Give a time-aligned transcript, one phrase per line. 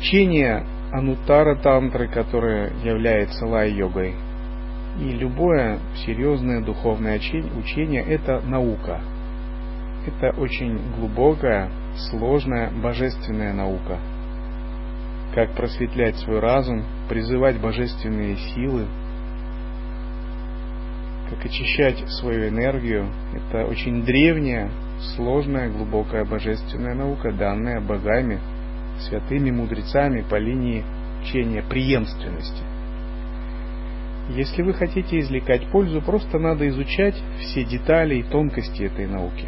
[0.00, 4.14] учение Анутара Тантры, которое является лай-йогой,
[4.98, 9.00] и любое серьезное духовное учение– это наука.
[10.06, 11.68] Это очень глубокая,
[12.08, 13.98] сложная, божественная наука.
[15.34, 18.86] Как просветлять свой разум, призывать божественные силы,
[21.28, 23.06] как очищать свою энергию.
[23.34, 24.70] Это очень древняя,
[25.14, 28.40] сложная, глубокая божественная наука, данная богами,
[29.08, 30.84] святыми мудрецами по линии
[31.22, 32.62] учения преемственности.
[34.30, 39.46] Если вы хотите извлекать пользу, просто надо изучать все детали и тонкости этой науки.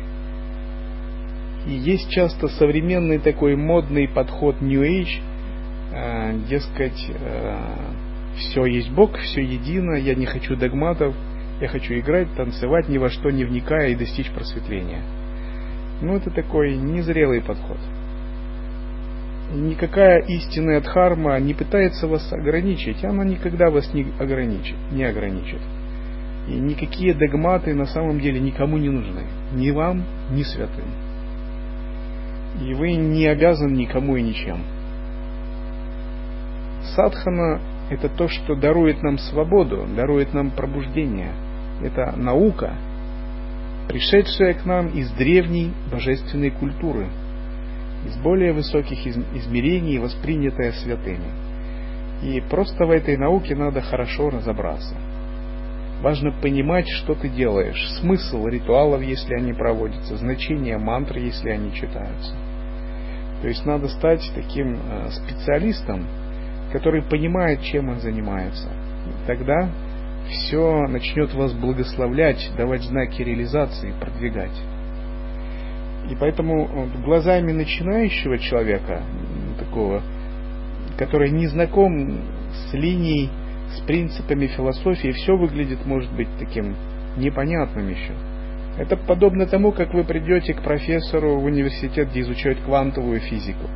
[1.67, 5.21] И есть часто современный такой модный подход New Age,
[5.93, 7.57] э, дескать, э,
[8.37, 11.15] все есть Бог, все едино, я не хочу догматов,
[11.61, 15.03] я хочу играть, танцевать, ни во что не вникая и достичь просветления.
[16.01, 17.79] Ну, это такой незрелый подход
[19.53, 25.61] никакая истинная дхарма не пытается вас ограничить, она никогда вас не ограничит, не ограничит.
[26.49, 29.23] И никакие догматы на самом деле никому не нужны.
[29.55, 30.87] Ни вам, ни святым.
[32.67, 34.59] И вы не обязаны никому и ничем.
[36.97, 41.33] Садхана– это то, что дарует нам свободу, дарует нам пробуждение.
[41.81, 42.75] Это наука,
[43.89, 47.07] пришедшая к нам из древней божественной культуры–
[48.07, 51.31] из более высоких измерений, воспринятое святыми.
[52.23, 54.95] И просто в этой науке надо хорошо разобраться.
[56.03, 62.35] Важно понимать, что ты делаешь, смысл ритуалов, если они проводятся, значение мантр, если они читаются.
[63.41, 66.07] То есть надо стать таким э, специалистом,
[66.73, 68.69] который понимает, чем он занимается.
[69.07, 69.69] И тогда
[70.29, 74.72] все начнет вас благословлять, давать знаки реализации, продвигать.
[76.11, 79.03] И поэтому глазами начинающего человека,
[79.59, 80.03] такого,
[80.99, 82.19] который не знаком
[82.53, 83.31] с линией,
[83.77, 86.75] с принципами философии, все выглядит, может быть, таким
[87.17, 88.13] непонятным еще.
[88.79, 93.69] Это подобно тому, как вы придете к профессору в университет, где изучают квантовую физику.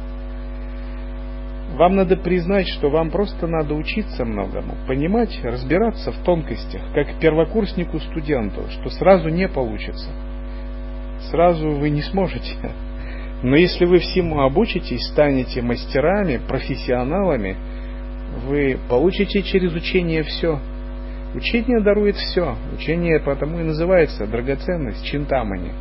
[1.75, 8.01] Вам надо признать, что вам просто надо учиться многому, понимать, разбираться в тонкостях, как первокурснику
[8.01, 10.11] студенту, что сразу не получится–
[11.31, 12.55] сразу вы не сможете.
[13.43, 17.57] Но если вы всему обучитесь, станете мастерами, профессионалами,
[18.47, 20.59] вы получите через учение все.
[21.35, 22.57] Учение дарует все.
[22.75, 25.73] Учение потому и называется драгоценность, чинтамани.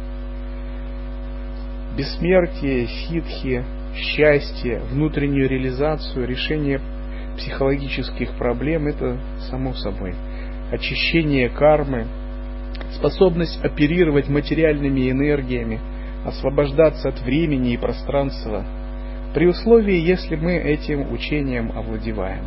[1.97, 3.63] Бессмертие, ситхи,
[3.95, 6.81] счастье, внутреннюю реализацию, решение
[7.37, 9.17] психологических проблем– это
[9.49, 10.13] само собой.
[10.71, 12.05] Очищение кармы,
[12.95, 15.79] способность оперировать материальными энергиями,
[16.25, 18.63] освобождаться от времени и пространства,
[19.33, 22.45] при условии, если мы этим учением овладеваем.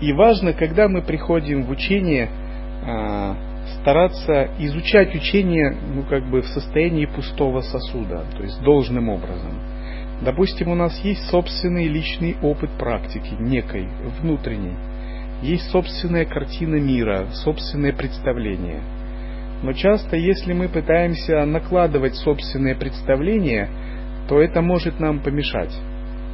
[0.00, 2.28] И важно, когда мы приходим в учение,
[2.86, 3.34] а,
[3.80, 9.58] стараться изучать учение ну, как бы в состоянии пустого сосуда, то есть должным образом–
[10.22, 13.88] Допустим, у нас есть собственный личный опыт практики, некой,
[14.20, 14.76] внутренней.
[15.42, 18.80] Есть собственная картина мира, собственное представление.
[19.62, 23.68] Но часто, если мы пытаемся накладывать собственное представление,
[24.28, 25.74] то это может нам помешать.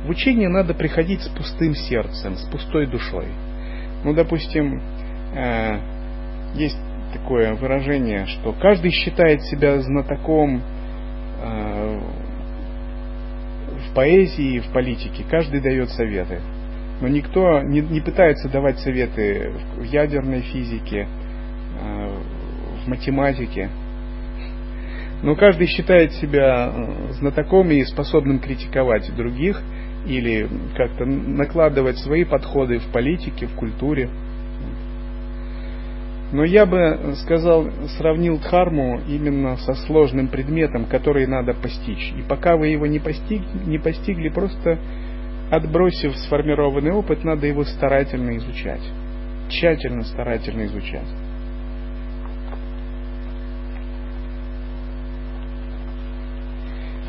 [0.04, 3.26] В учение надо приходить с пустым сердцем, с пустой душой.
[4.04, 4.80] Ну, допустим,
[5.34, 5.78] э,
[6.54, 6.78] есть
[7.12, 10.62] такое выражение, что каждый считает себя знатоком
[11.40, 12.00] э,
[13.92, 16.40] в поэзии в политике каждый дает советы.
[17.02, 21.06] Но никто не, не пытается давать советы в ядерной физике,
[21.78, 22.18] э,
[22.84, 23.68] в математике.
[25.22, 29.60] Но каждый считает себя э, знатоком и способным критиковать других
[30.06, 34.08] или как-то накладывать свои подходы в политике, в культуре.
[36.32, 37.68] Но я бы сказал,
[37.98, 42.14] сравнил дхарму именно со сложным предметом, который надо постичь.
[42.16, 44.78] И пока вы его не, постиг, не постигли, просто
[45.50, 48.80] отбросив сформированный опыт, надо его старательно изучать.
[49.50, 51.08] Тщательно, старательно изучать.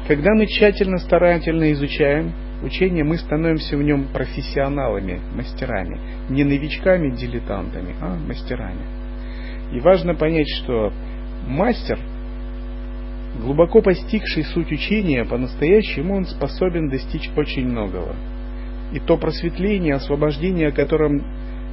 [0.05, 5.97] Когда мы тщательно, старательно изучаем учение, мы становимся в нем профессионалами, мастерами.
[6.29, 9.02] Не новичками, дилетантами, а мастерами.
[9.73, 10.93] И важно понять, что
[11.47, 11.97] мастер,
[13.41, 18.15] глубоко постигший суть учения, по-настоящему он способен достичь очень многого.
[18.93, 21.23] И то просветление, освобождение, о котором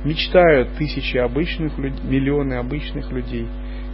[0.04, 3.46] мечтают тысячи обычных людей, миллионы обычных людей,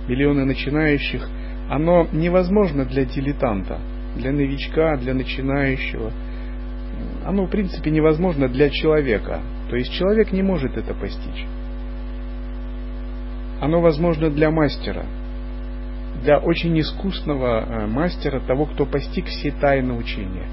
[0.06, 1.28] миллионы начинающих,
[1.68, 3.80] оно невозможно для дилетанта,
[4.16, 6.12] для новичка, для начинающего.
[7.24, 9.40] Оно, в принципе, невозможно для человека.
[9.68, 11.44] То есть человек не может это постичь.
[13.60, 15.06] Оно возможно для мастера,
[16.22, 20.46] для очень искусного э, мастера, того, кто постиг все тайны учения.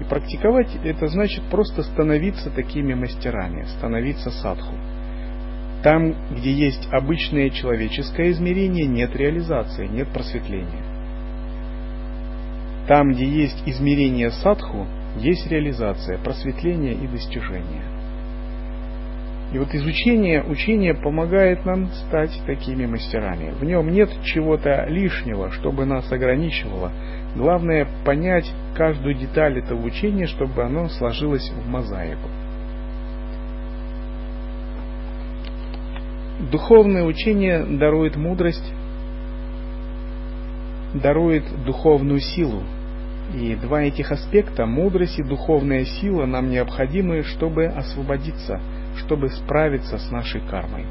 [0.00, 4.74] И практиковать это значит просто становиться такими мастерами, становиться садху.
[5.82, 10.84] Там, где есть обычное человеческое измерение, нет реализации, нет просветления.
[12.88, 14.86] Там, где есть измерение садху,
[15.18, 17.95] есть реализация, просветление и достижение.
[19.52, 23.52] И вот изучение учения помогает нам стать такими мастерами.
[23.52, 26.90] В нем нет чего-то лишнего, чтобы нас ограничивало.
[27.36, 32.28] Главное понять каждую деталь этого учения, чтобы оно сложилось в мозаику.
[36.50, 38.72] Духовное учение дарует мудрость,
[40.92, 42.62] дарует духовную силу.
[43.34, 48.60] И два этих аспекта, мудрость и духовная сила, нам необходимы, чтобы освободиться–
[48.96, 50.84] чтобы справиться с нашей кармой.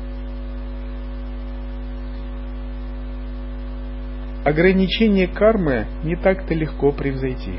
[4.46, 7.56] Ограничение кармы не так-то легко превзойти.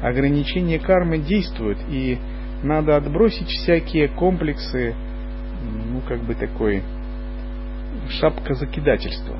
[0.00, 2.18] Ограничение кармы действует, и
[2.62, 4.94] надо отбросить всякие комплексы,
[5.92, 6.82] ну, как бы такой
[8.08, 9.36] шапка закидательства.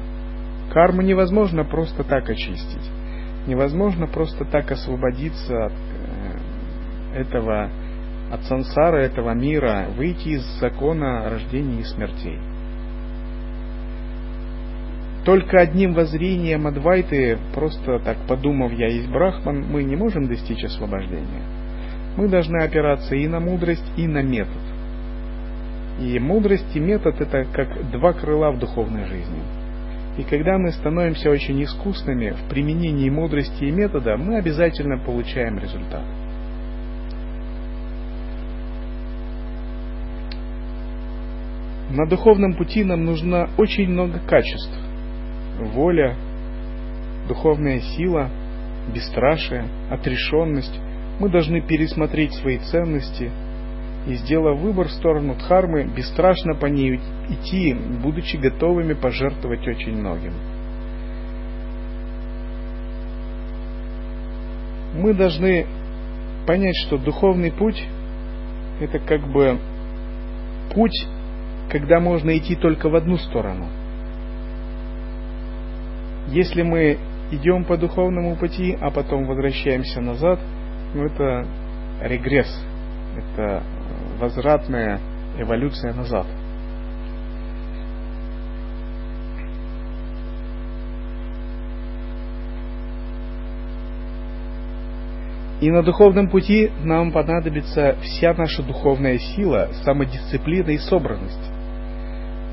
[0.73, 2.91] Карму невозможно просто так очистить.
[3.47, 7.71] Невозможно просто так освободиться от э, этого
[8.33, 12.39] от сансары этого мира, выйти из закона рождения и смертей.
[15.27, 21.43] Только одним воззрением Адвайты, просто так подумав, я есть Брахман, мы не можем достичь освобождения.
[22.17, 24.63] Мы должны опираться и на мудрость, и на метод.
[26.01, 29.43] И мудрость и метод это как два крыла в духовной жизни.
[30.17, 36.22] И когда мы становимся очень искусными в применении мудрости и метода, мы обязательно получаем результат.
[41.95, 44.73] На духовном пути нам нужно очень много качеств.
[45.59, 46.17] Воля,
[47.29, 48.31] духовная сила,
[48.95, 50.81] бесстрашие, отрешенность.
[51.21, 53.31] Мы должны пересмотреть свои ценности
[54.07, 56.99] и, сделав выбор в сторону Дхармы, бесстрашно по ней
[57.29, 60.33] идти, будучи готовыми пожертвовать очень многим.
[64.95, 65.67] Мы должны
[66.47, 67.85] понять, что духовный путь–
[68.81, 69.59] это как бы
[70.75, 71.07] путь
[71.73, 73.67] когда можно идти только в одну сторону.
[76.29, 76.99] Если мы
[77.31, 80.39] идем по духовному пути, а потом возвращаемся назад,
[80.95, 81.47] ну это
[82.03, 82.63] регресс,
[83.17, 83.63] это
[84.21, 85.01] возвратная
[85.39, 86.27] эволюция назад.
[95.63, 101.62] И на духовном пути нам понадобится вся наша духовная сила, самодисциплина и собранность.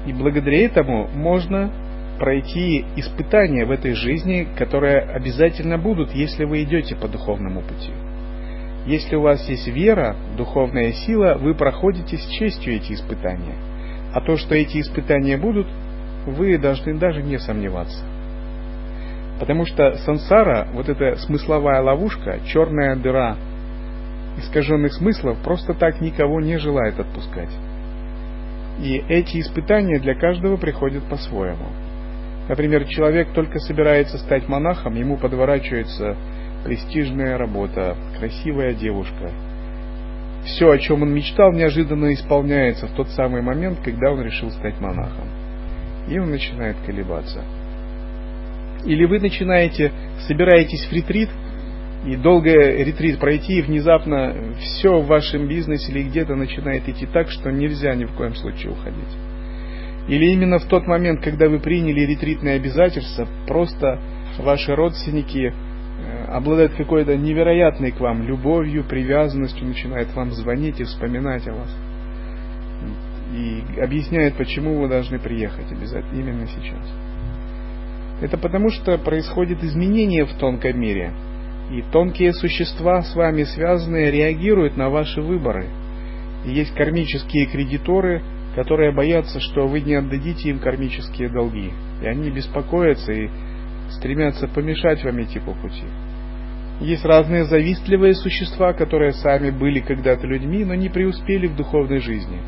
[0.10, 1.72] И благодаря этому можно
[2.18, 7.92] пройти испытания в этой жизни, которые обязательно будут, если вы идете по духовному пути.
[8.88, 13.54] Если у вас есть вера, духовная сила, вы проходите с честью эти испытания.
[14.12, 15.68] А то, что эти испытания будут,
[16.26, 18.04] вы должны даже не сомневаться.
[19.40, 23.38] Потому что сансара, вот эта смысловая ловушка, черная дыра
[24.40, 27.69] искаженных смыслов, просто так никого не желает отпускать.
[28.80, 31.68] И эти испытания для каждого приходят по-своему.
[32.48, 36.16] Например, человек только собирается стать монахом, ему подворачивается
[36.64, 39.32] престижная работа, красивая девушка.
[40.46, 44.80] Все, о чем он мечтал, неожиданно исполняется в тот самый момент, когда он решил стать
[44.80, 45.28] монахом.
[46.08, 47.44] И он начинает колебаться.
[48.86, 49.92] Или вы начинаете,
[50.28, 51.30] собираетесь в ретрит,
[52.10, 57.30] и долго ретрит пройти, и внезапно все в вашем бизнесе или где-то начинает идти так,
[57.30, 59.16] что нельзя ни в коем случае уходить.
[60.08, 64.00] Или именно в тот момент, когда вы приняли ретритные обязательства, просто
[64.40, 71.48] ваши родственники э, обладают какой-то невероятной к вам любовью, привязанностью, начинают вам звонить и вспоминать
[71.48, 71.78] о вас.
[73.36, 76.92] И объясняют, почему вы должны приехать обязательно именно сейчас.
[78.24, 81.12] Это потому, что происходит изменение в тонком мире–
[81.72, 85.68] и тонкие существа с вами связанные реагируют на ваши выборы.
[86.46, 88.22] И есть кармические кредиторы,
[88.56, 91.72] которые боятся, что вы не отдадите им кармические долги.
[92.02, 93.30] И они беспокоятся и
[93.92, 95.86] стремятся помешать вам идти по пути.
[96.82, 102.40] Есть разные завистливые существа, которые сами были когда-то людьми, но не преуспели в духовной жизни.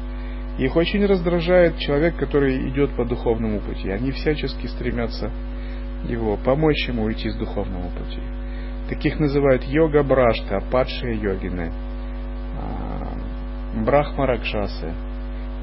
[0.57, 3.89] Их очень раздражает человек, который идет по духовному пути.
[3.89, 5.29] Они всячески стремятся
[6.07, 8.21] его, помочь ему уйти с духовного пути.
[8.91, 11.71] Таких называют йога брашта, падшие йогины,
[12.59, 14.91] а, брахма ракшасы,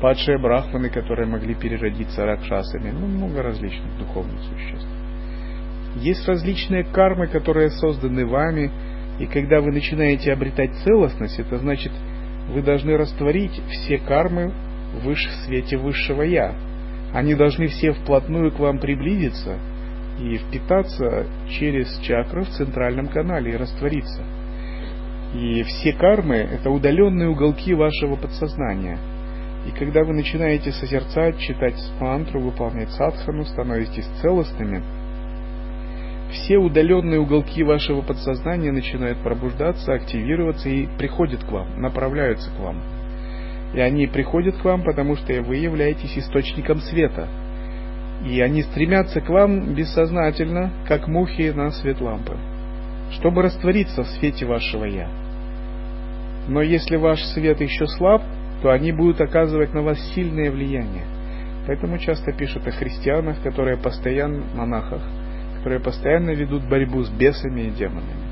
[0.00, 4.88] падшие брахманы, которые могли переродиться ракшасами, ну, много различных духовных существ.
[5.96, 8.70] Есть различные кармы, которые созданы вами,
[9.20, 11.92] и когда вы начинаете обретать целостность, это значит,
[12.48, 14.54] вы должны растворить все кармы
[15.04, 16.54] в свете высшего Я.
[17.12, 19.58] Они должны все вплотную к вам приблизиться
[20.18, 24.22] и впитаться через чакры в центральном канале и раствориться.
[25.34, 28.98] И все кармы– это удаленные уголки вашего подсознания.
[29.66, 34.82] И когда вы начинаете созерцать, читать мантру, выполнять садхану, становитесь целостными–
[36.30, 42.82] все удаленные уголки вашего подсознания начинают пробуждаться, активироваться и приходят к вам, направляются к вам.
[43.74, 47.28] И они приходят к вам, потому что вы являетесь источником света.
[48.24, 52.36] И они стремятся к вам бессознательно, как мухи на свет лампы,
[53.12, 55.08] чтобы раствориться в свете вашего «Я».
[56.48, 58.22] Но если ваш свет еще слаб,
[58.62, 61.04] то они будут оказывать на вас сильное влияние.
[61.66, 65.02] Поэтому часто пишут о христианах, которые постоянно, монахах,
[65.58, 68.28] которые постоянно ведут борьбу с бесами и демонами.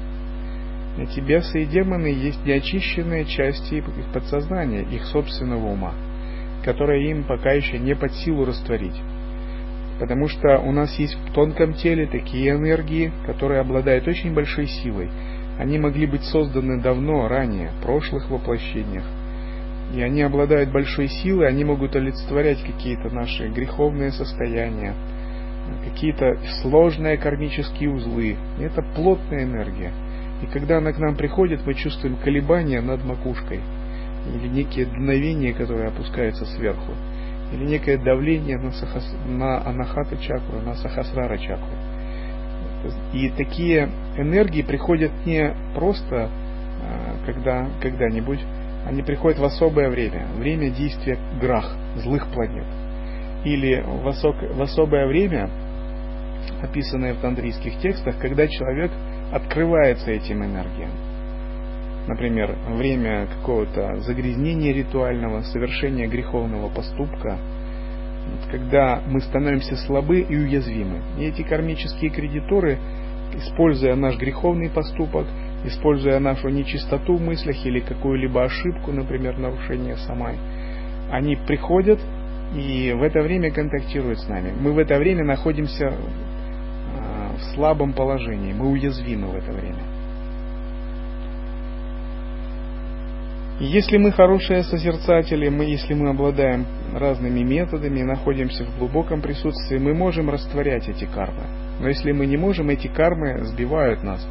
[0.99, 5.93] Эти бесы и демоны есть неочищенные части их подсознания, их собственного ума,
[6.64, 8.97] которые им пока еще не под силу растворить.
[9.98, 15.10] Потому что у нас есть в тонком теле такие энергии, которые обладают очень большой силой.
[15.58, 19.04] Они могли быть созданы давно, ранее, в прошлых воплощениях.
[19.94, 24.94] И они обладают большой силой, они могут олицетворять какие-то наши греховные состояния,
[25.84, 28.36] какие-то сложные кармические узлы.
[28.58, 29.92] И это плотная энергия.
[30.42, 33.60] И когда она к нам приходит, мы чувствуем колебания над макушкой.
[34.34, 36.92] Или некие дуновения, которые опускаются сверху.
[37.52, 39.04] Или некое давление на, сахас...
[39.26, 41.70] на анахата чакру, на сахасрара чакру.
[43.12, 48.40] И такие энергии приходят не просто а, когда, когда-нибудь,
[48.86, 52.66] они приходят в особое время, время действия грах, злых планет
[53.46, 55.48] или в, осок, в особое время,
[56.60, 58.90] описанное в тантрийских текстах, когда человек
[59.32, 60.90] открывается этим энергиям.
[62.06, 67.38] Например, время какого-то загрязнения ритуального, совершения греховного поступка,
[68.50, 71.02] когда мы становимся слабы и уязвимы.
[71.18, 72.78] И эти кармические кредиторы,
[73.34, 75.26] используя наш греховный поступок,
[75.64, 80.36] используя нашу нечистоту в мыслях или какую-либо ошибку, например, нарушение самай,
[81.10, 81.98] они приходят
[82.54, 84.52] и в это время контактирует с нами.
[84.58, 89.95] Мы в это время находимся а, в слабом положении, мы уязвимы в это время.
[93.58, 99.94] Если мы хорошие созерцатели, мы, если мы обладаем разными методами, находимся в глубоком присутствии, мы
[99.94, 101.44] можем растворять эти кармы.
[101.80, 104.26] Но если мы не можем, эти кармы сбивают нас,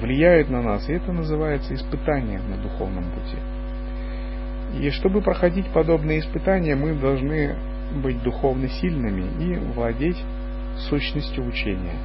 [0.00, 3.36] влияют на нас, и это называется испытание на духовном пути.
[4.84, 7.56] И чтобы проходить подобные испытания, мы должны
[8.02, 10.18] быть духовно сильными и владеть
[10.88, 11.98] сущностью учения.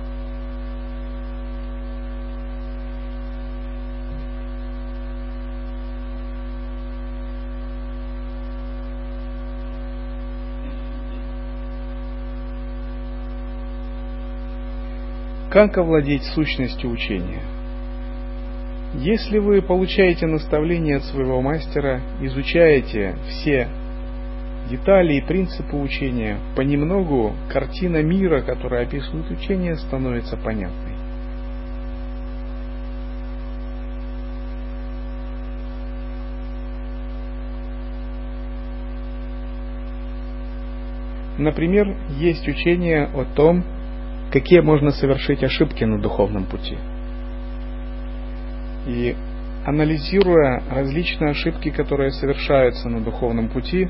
[15.55, 17.39] Как овладеть сущностью учения?
[18.95, 23.69] Если вы получаете наставление от своего мастера, изучаете все
[24.69, 30.91] детали и принципы учения, понемногу картина мира, которая описывает учение, становится понятной.
[41.37, 43.63] Например, есть учение о том,
[44.35, 46.77] какие можно совершить ошибки на духовном пути–
[48.85, 49.15] и
[49.65, 53.89] анализируя различные ошибки, которые совершаются на духовном пути,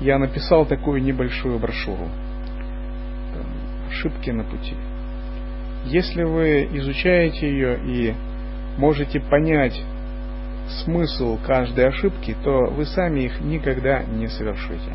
[0.00, 2.08] я написал такую небольшую брошюру.
[3.88, 4.74] Ошибки на пути.
[5.86, 8.14] Если вы изучаете ее и
[8.76, 9.80] можете понять
[10.84, 14.92] смысл каждой ошибки, то вы сами их никогда не совершите.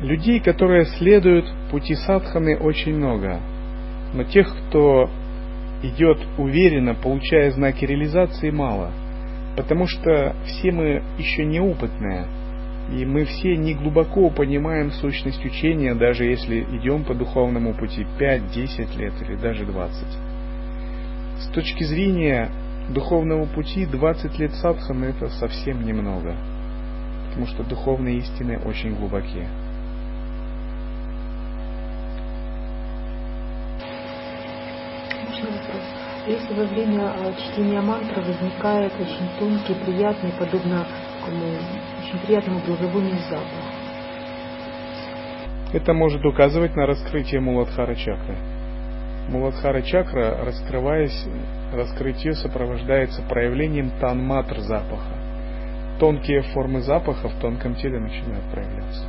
[0.00, 3.40] Людей, которые следуют пути садханы, очень много.
[4.14, 5.10] Но тех, кто
[5.82, 8.92] идет уверенно, получая знаки реализации, мало.
[9.56, 12.26] Потому что все мы еще неопытные,
[12.92, 18.96] и мы все не глубоко понимаем сущность учения, даже если идем по духовному пути 5-10
[18.98, 20.06] лет или даже 20.
[21.40, 22.50] С точки зрения
[22.88, 26.36] духовного пути 20 лет садханы это совсем немного,
[27.28, 29.48] потому что духовные истины очень глубокие.
[36.28, 40.86] Если во время а, чтения мантры возникает очень тонкий, приятный, подобно
[41.24, 41.46] такому
[42.02, 43.64] очень приятному благовонию запах.
[45.72, 48.36] Это может указывать на раскрытие Муладхара чакры.
[49.30, 51.26] Муладхара чакра, раскрываясь,
[51.72, 55.16] раскрытие сопровождается проявлением танматр запаха.
[55.98, 59.04] Тонкие формы запаха в тонком теле начинают проявляться.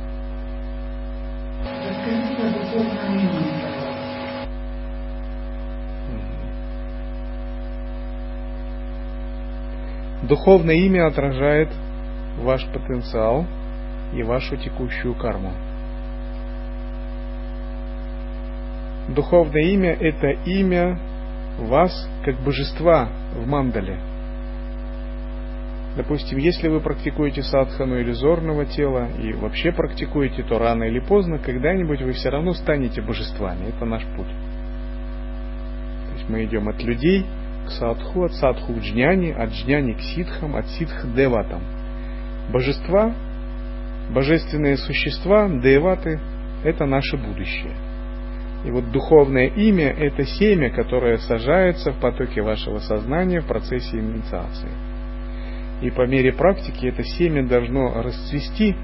[10.30, 11.70] Духовное имя отражает
[12.38, 13.46] ваш потенциал
[14.14, 15.50] и вашу текущую карму.
[19.08, 21.00] Духовное имя– это имя
[21.58, 23.98] вас как божества в мандале.
[25.96, 32.02] Допустим, если вы практикуете садхану иллюзорного тела и вообще практикуете, то рано или поздно, когда-нибудь
[32.02, 33.70] вы все равно станете божествами.
[33.70, 34.30] Это наш путь.
[36.06, 37.26] То есть мы идем от людей
[37.70, 41.62] к садху, от садху к джняни, от джняни к ситхам, от ситх деватам.
[42.52, 43.14] Божества,
[44.12, 46.20] божественные существа, деваты–
[46.64, 47.74] это наше будущее–
[48.64, 54.68] и вот духовное имя– это семя, которое сажается в потоке вашего сознания в процессе инициации.
[55.80, 58.76] И по мере практики это семя должно расцвести.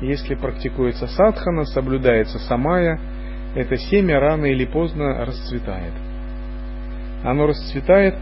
[0.00, 3.00] Если практикуется садхана, соблюдается самая,
[3.56, 5.92] это семя рано или поздно расцветает.
[7.22, 8.16] Оно расцветает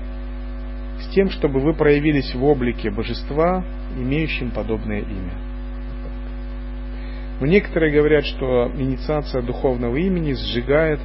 [1.01, 3.65] с тем, чтобы вы проявились в облике божества,
[3.97, 5.35] имеющим подобное имя.
[7.41, 10.99] Но некоторые говорят, что инициация духовного имени сжигает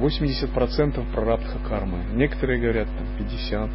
[0.00, 1.98] 80% а, прарабдха кармы.
[2.14, 3.70] Некоторые говорят там 50.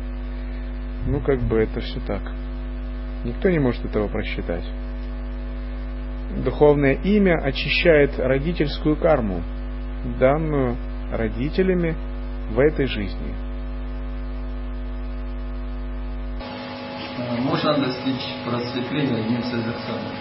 [1.07, 2.21] Ну, как бы это все так.
[3.23, 4.65] Никто не может этого просчитать.
[6.43, 9.41] Духовное имя очищает родительскую карму,
[10.19, 10.75] данную
[11.12, 11.95] родителями
[12.52, 13.34] в этой жизни.
[17.52, 20.15] можно достичь просветления одним созерцанием?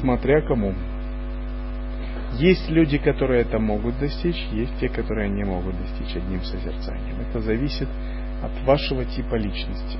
[0.00, 0.74] Смотря кому.
[2.34, 7.20] Есть люди, которые это могут достичь, есть те, которые не могут достичь одним созерцанием.
[7.20, 7.88] Это зависит
[8.42, 9.98] от вашего типа личности.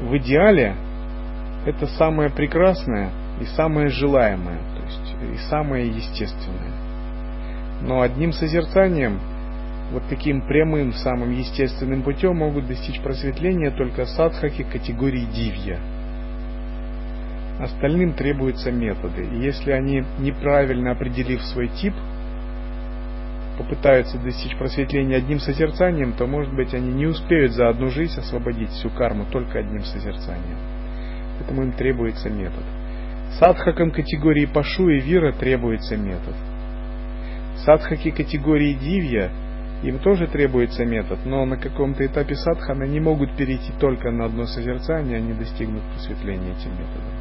[0.00, 0.76] В идеале
[1.66, 4.60] это самое прекрасное и самое желаемое,
[5.22, 6.72] и самое естественное.
[7.82, 9.18] Но одним созерцанием
[9.92, 15.78] вот таким прямым, самым естественным путем могут достичь просветления только садхаки категории дивья.
[17.60, 19.24] Остальным требуются методы.
[19.24, 21.94] И если они, неправильно определив свой тип,
[23.56, 28.70] попытаются достичь просветления одним созерцанием, то, может быть, они не успеют за одну жизнь освободить
[28.70, 30.58] всю карму только одним созерцанием.
[31.38, 32.64] Поэтому им требуется метод.
[33.38, 36.34] Садхакам категории Пашу и Вира требуется метод.
[37.64, 39.30] Садхаки категории Дивья–
[39.82, 44.46] им тоже требуется метод, но на каком-то этапе садханы не могут перейти только на одно
[44.46, 47.12] созерцание, они достигнут просветления этим методом.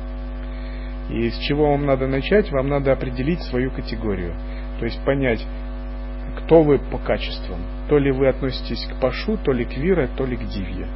[1.09, 2.51] И с чего вам надо начать?
[2.51, 4.33] Вам надо определить свою категорию.
[4.79, 5.45] То есть понять,
[6.39, 7.59] кто вы по качествам.
[7.89, 10.87] То ли вы относитесь к Пашу, то ли к Вира, то ли к Дивье.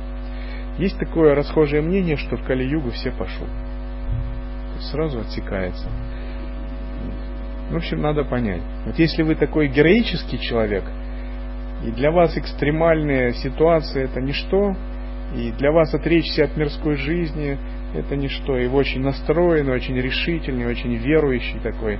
[0.79, 3.45] Есть такое расхожее мнение, что в Кали-Югу все Пашу.
[4.91, 5.87] Сразу отсекается.
[7.71, 8.61] В общем, надо понять.
[8.85, 10.83] Вот если вы такой героический человек–
[11.85, 14.75] и для вас экстремальные ситуации это ничто,
[15.35, 17.57] и для вас отречься от мирской жизни
[17.95, 18.57] это ничто.
[18.57, 21.97] И вы очень настроенный, очень решительный, очень верующий такой,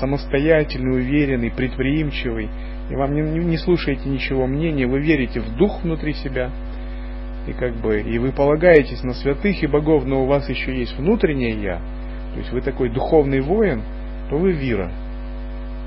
[0.00, 2.48] самостоятельный, уверенный, предприимчивый.
[2.90, 6.50] И вам не, не слушаете ничего мнения, вы верите в дух внутри себя.
[7.46, 10.98] И как бы, и вы полагаетесь на святых и богов, но у вас еще есть
[10.98, 11.80] внутреннее я.
[12.32, 13.82] То есть вы такой духовный воин,
[14.28, 14.90] то вы вира.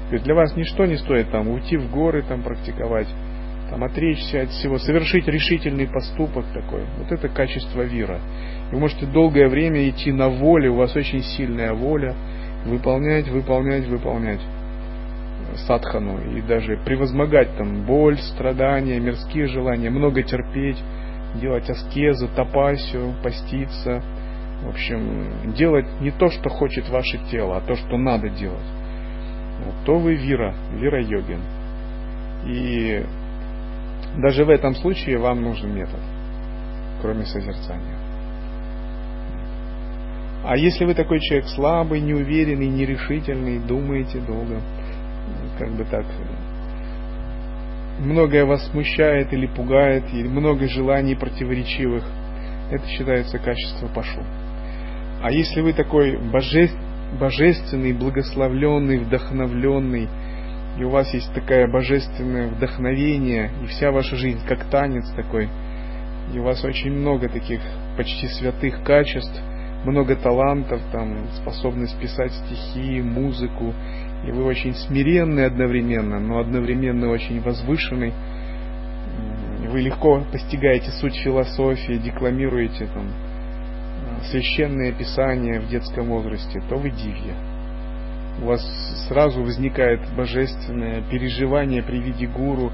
[0.09, 3.07] То есть для вас ничто не стоит там уйти в горы, там практиковать
[3.73, 6.83] там, отречься от всего, совершить решительный поступок такой.
[6.99, 8.19] Вот это качество вира.
[8.71, 12.13] Вы можете долгое время идти на воле, у вас очень сильная воля,
[12.67, 14.41] выполнять, выполнять, выполнять
[15.65, 20.77] садхану и даже превозмогать там боль, страдания, мирские желания, много терпеть,
[21.41, 24.03] делать аскезы, тапасию, поститься,
[24.63, 28.65] в общем, делать не то, что хочет ваше тело, а то, что надо делать.
[29.59, 31.41] Вот, то вы вира, вира йогин.
[32.45, 33.03] И
[34.17, 35.99] даже в этом случае вам нужен метод,
[37.01, 37.97] кроме созерцания.
[40.45, 44.61] А если вы такой человек слабый, неуверенный, нерешительный, думаете долго,
[45.57, 46.05] как бы так,
[47.99, 52.03] многое вас смущает или пугает, или много желаний противоречивых,
[52.71, 54.21] это считается качество пашу.
[55.23, 56.69] А если вы такой боже...
[57.17, 60.09] божественный, благословленный, вдохновленный,
[60.77, 65.47] и у вас есть такое божественное вдохновение, и вся ваша жизнь как танец такой,
[66.33, 67.61] и у вас очень много таких
[67.95, 69.41] почти святых качеств,
[69.85, 73.73] много талантов, там, способность писать стихи, музыку,
[74.27, 78.11] и вы очень смиренный одновременно, но одновременно очень возвышенный.
[79.69, 83.07] Вы легко постигаете суть философии, декламируете там
[84.31, 87.35] священное писание в детском возрасте, то вы дивья.
[88.41, 88.61] У вас
[89.07, 92.71] сразу возникает божественное переживание при виде гуру,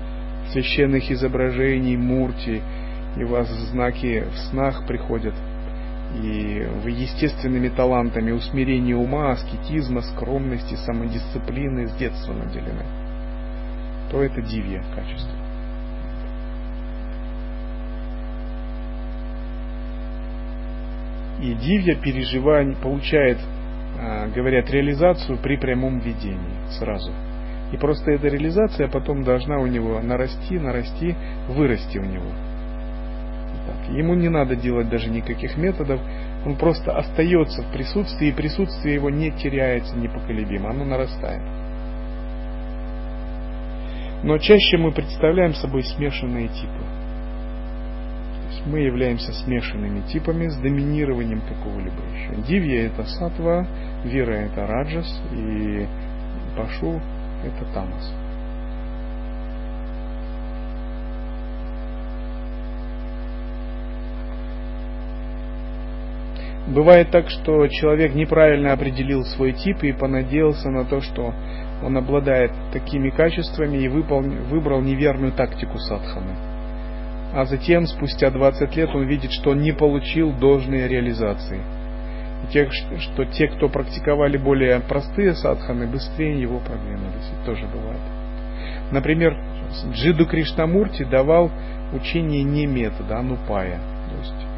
[0.51, 2.61] священных изображений, мурти,
[3.17, 5.33] и у вас знаки в снах приходят–
[6.15, 12.83] и вы естественными талантами усмирения ума, аскетизма, скромности, самодисциплины с детства наделены,
[14.11, 15.38] то это дивья качество.
[21.41, 23.37] И дивья переживание получает,
[23.99, 27.11] а, говорят, реализацию при прямом видении сразу.
[27.71, 31.15] И просто эта реализация потом должна у него нарасти, нарасти,
[31.47, 32.31] вырасти у него
[33.69, 33.89] так.
[33.89, 35.99] Ему не надо делать даже никаких методов,
[36.45, 41.41] он просто остается в присутствии, и присутствие его не теряется непоколебимо, оно нарастает.
[44.23, 46.88] Но чаще мы представляем собой смешанные типы.
[48.59, 52.41] Есть мы являемся смешанными типами с доминированием какого-либо еще.
[52.45, 53.65] Дивья это сатва,
[54.03, 55.87] вера это раджас и
[56.57, 56.99] пашу
[57.45, 58.13] это тамас.
[66.67, 71.33] Бывает так, что человек неправильно определил свой тип и понадеялся на то, что
[71.81, 76.48] он обладает такими качествами и выполнил, выбрал неверную тактику садханы.
[77.33, 81.61] А затем, спустя 20 лет, он видит, что он не получил должной реализации.
[82.43, 87.29] И тех, что те, кто практиковали более простые садханы, быстрее его продвинулись.
[87.33, 88.01] Это тоже бывает.
[88.91, 89.37] Например,
[89.91, 91.51] Джиду Кришнамурти давал
[91.93, 93.79] учение не метода, а нупая.
[94.09, 94.49] То есть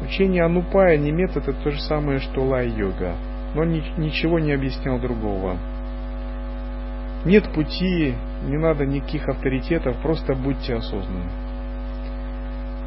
[0.00, 3.16] Учение Анупая не метод, это то же самое, что лай-йога,
[3.54, 5.56] но ничего не объяснял другого.
[7.24, 8.14] Нет пути,
[8.44, 11.47] не надо никаких авторитетов, просто будьте осознанны.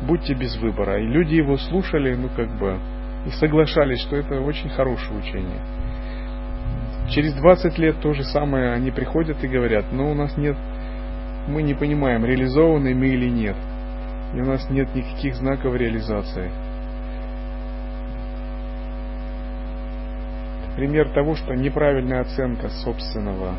[0.01, 0.99] Будьте без выбора.
[0.99, 2.77] И люди его слушали, ну как бы,
[3.25, 5.61] и соглашались, что это очень хорошее учение.
[7.09, 10.55] Через 20 лет то же самое они приходят и говорят, но у нас нет,
[11.47, 13.55] мы не понимаем, реализованы мы или нет.
[14.33, 16.51] И у нас нет никаких знаков реализации.
[20.75, 23.55] пример того, что неправильная оценка собственного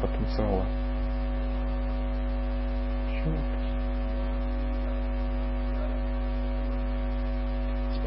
[0.00, 0.64] потенциала.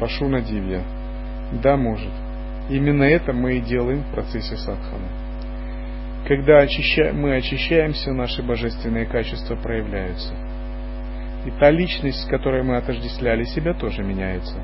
[0.00, 0.82] Спашу на дивья.
[1.62, 2.10] Да, может.
[2.70, 5.08] Именно это мы и делаем в процессе садханы.
[6.26, 6.64] Когда
[7.12, 10.32] мы очищаемся, наши божественные качества проявляются.
[11.44, 14.54] И та личность, с которой мы отождествляли себя, тоже меняется.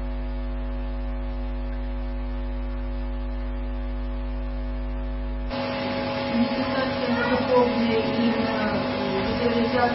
[9.74, 9.90] да,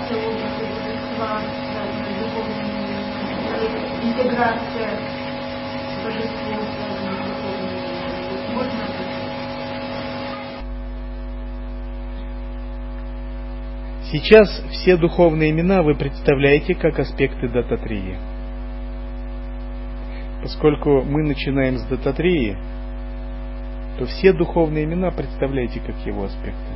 [2.19, 2.71] духовной
[4.03, 5.20] интеграция
[14.11, 18.17] Сейчас все духовные имена вы представляете как аспекты дататрии.
[20.43, 22.57] Поскольку мы начинаем с дататрии,
[23.97, 26.73] то все духовные имена представляете как его аспекты.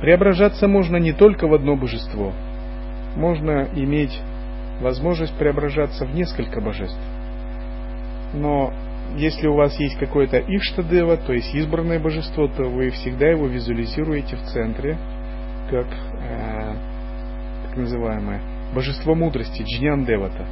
[0.00, 2.32] Преображаться можно не только в одно божество.
[3.14, 4.20] Можно иметь
[4.80, 6.98] возможность преображаться в несколько божеств.
[8.32, 8.72] Но
[9.16, 14.36] если у вас есть какое-то Иштадева, то есть избранное божество, то вы всегда его визуализируете
[14.36, 14.98] в центре,
[15.70, 16.74] как э,
[17.66, 18.40] так называемое
[18.74, 20.46] божество мудрости, Джнян Девата.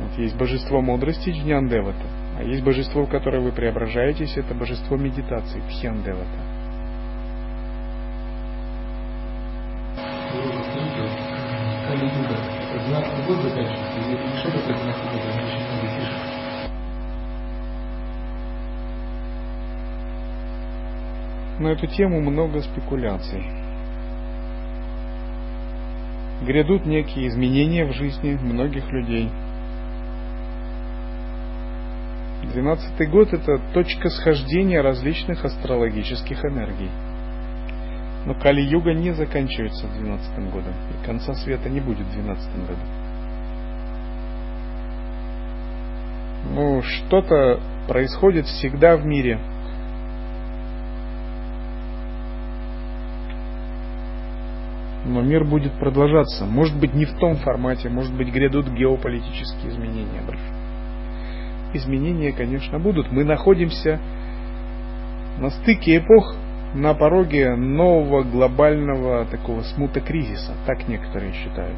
[0.00, 2.20] Вот есть божество мудрости, Джнян Девата.
[2.38, 6.24] А есть божество, в которое вы преображаетесь, это божество медитации, Тхьян Девата.
[11.86, 12.36] Калигуга.
[12.88, 15.22] 12 год заканчивается, и что такое 12 год?
[15.30, 16.20] Они очень много пишут.
[21.60, 23.44] На эту тему много спекуляций.
[26.42, 29.30] Грядут некие изменения в жизни многих людей.
[32.52, 36.90] Двенадцатый год– это точка схождения различных астрологических энергий.
[38.24, 42.99] Но Кали-юга не заканчивается в 12 годом, и конца света не будет в 12 году.
[46.50, 49.38] Ну, что-то происходит всегда в мире.
[55.06, 56.44] Но мир будет продолжаться.
[56.44, 60.22] Может быть, не в том формате, может быть, грядут геополитические изменения.
[61.72, 63.12] Изменения, конечно, будут.
[63.12, 64.00] Мы находимся
[65.38, 66.34] на стыке эпох,
[66.74, 71.76] на пороге нового глобального такого смута кризиса, так некоторые считают.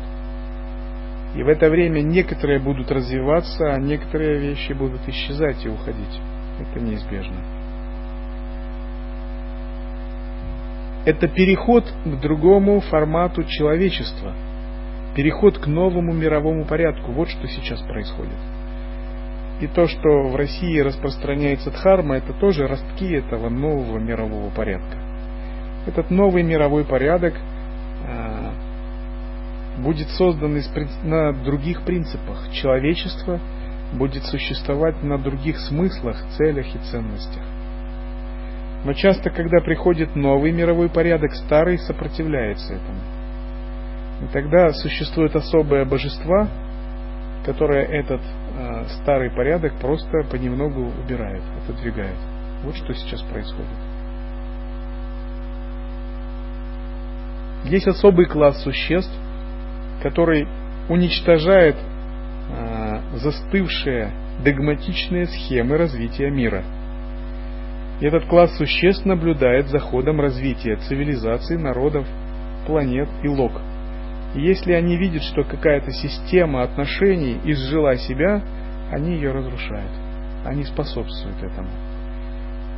[1.35, 6.21] И в это время некоторые будут развиваться, а некоторые вещи будут исчезать и уходить.
[6.61, 7.37] Это неизбежно.
[11.05, 14.35] Это переход к другому формату человечества.
[15.17, 17.13] Переход к новому мировому порядку.
[17.13, 18.39] Вот что сейчас происходит.
[19.61, 24.99] И то, что в России распространяется дхарма, это тоже ростки этого нового мирового порядка.
[25.87, 27.35] Этот новый мировой порядок
[29.83, 30.59] будет создан
[31.03, 32.51] на других принципах.
[32.53, 33.41] Человечество
[33.93, 37.43] будет существовать на других смыслах, целях и ценностях.
[38.85, 43.01] Но часто, когда приходит новый мировой порядок, старый сопротивляется этому.
[44.23, 46.49] И тогда существуют особые божества,
[47.45, 52.19] которые этот э, старый порядок просто понемногу убирают, отодвигают.
[52.65, 53.69] Вот что сейчас происходит.
[57.65, 59.13] Есть особый класс существ,
[60.03, 60.47] который
[60.89, 64.11] уничтожает э, застывшие
[64.45, 66.65] догматичные схемы развития мира.
[68.01, 72.07] И этот класс существ наблюдает за ходом развития цивилизаций, народов,
[72.67, 73.53] планет и лог–
[74.35, 78.43] если они видят, что какая-то система отношений изжила себя,
[78.91, 79.91] они ее разрушают.
[80.45, 81.69] Они способствуют этому.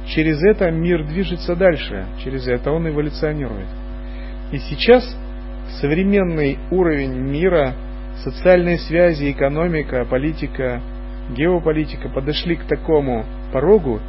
[0.06, 3.68] Через это мир движется дальше, через это он эволюционирует.
[4.52, 5.16] И сейчас
[5.80, 7.74] современный уровень мира,
[8.22, 10.80] социальные связи, экономика, политика,
[11.30, 14.00] геополитика подошли к такому порогу,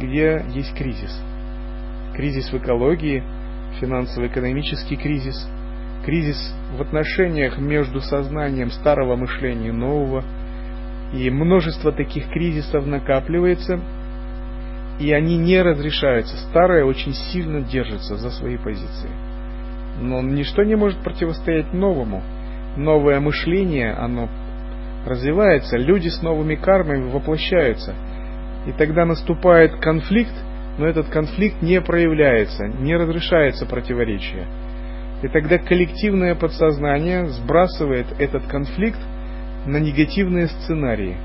[0.00, 1.22] где есть кризис.
[2.14, 3.22] Кризис в экологии,
[3.80, 5.48] финансово-экономический кризис–
[6.08, 10.24] кризис в отношениях между сознанием старого мышления и нового,
[11.12, 13.78] и множество таких кризисов накапливается,
[15.00, 16.34] и они не разрешаются.
[16.48, 19.10] Старое очень сильно держится за свои позиции.
[20.00, 22.22] Но ничто не может противостоять новому.
[22.76, 24.28] Новое мышление, оно
[25.04, 27.94] развивается, люди с новыми кармами воплощаются.
[28.66, 30.34] И тогда наступает конфликт,
[30.78, 34.46] но этот конфликт не проявляется, не разрешается противоречие.
[35.22, 39.00] И тогда коллективное подсознание сбрасывает этот конфликт
[39.66, 41.16] на негативные сценарии.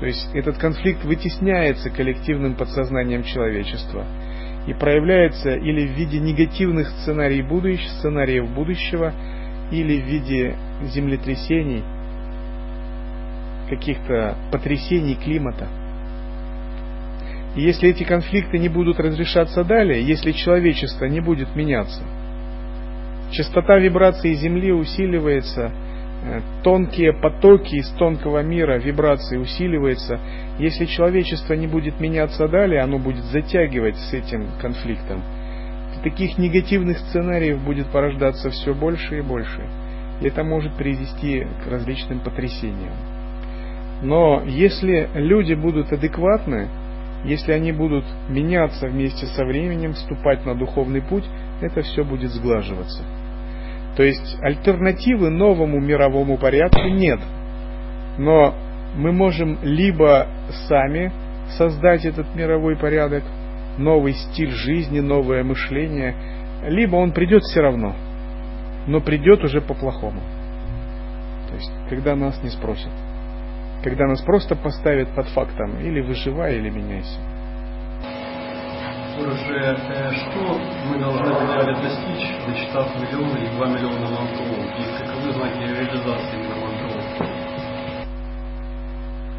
[0.00, 4.04] То есть этот конфликт вытесняется коллективным подсознанием человечества
[4.66, 9.12] и проявляется или в виде негативных сценариев будущего, сценариев будущего,
[9.70, 11.82] или в виде землетрясений,
[13.68, 15.68] каких-то потрясений климата.
[17.56, 22.02] И если эти конфликты не будут разрешаться далее, если человечество не будет меняться–
[23.30, 25.72] Частота вибрации Земли усиливается,
[26.62, 30.18] тонкие потоки из тонкого мира вибрации усиливаются.
[30.58, 35.22] Если человечество не будет меняться далее, оно будет затягивать с этим конфликтом.
[36.02, 39.62] Таких негативных сценариев будет порождаться все больше и больше.
[40.20, 42.92] И это может привести к различным потрясениям.
[44.02, 46.68] Но если люди будут адекватны,
[47.24, 51.24] если они будут меняться вместе со временем, вступать на духовный путь,
[51.60, 53.02] это все будет сглаживаться.
[53.96, 57.18] То есть альтернативы новому мировому порядку нет.
[58.18, 58.54] Но
[58.94, 60.26] мы можем либо
[60.68, 61.10] сами
[61.56, 63.24] создать этот мировой порядок,
[63.78, 66.14] новый стиль жизни, новое мышление,
[66.66, 67.94] либо он придет все равно,
[68.86, 70.20] но придет уже по-плохому.
[71.48, 72.90] То есть, когда нас не спросят,
[73.82, 77.35] когда нас просто поставят под фактом, или выживай, или меняйся
[79.24, 85.32] уже э, что мы должны были достичь, дочитав миллион или два миллиона мантров, и каковы
[85.32, 87.04] знаки реализации именно мантров?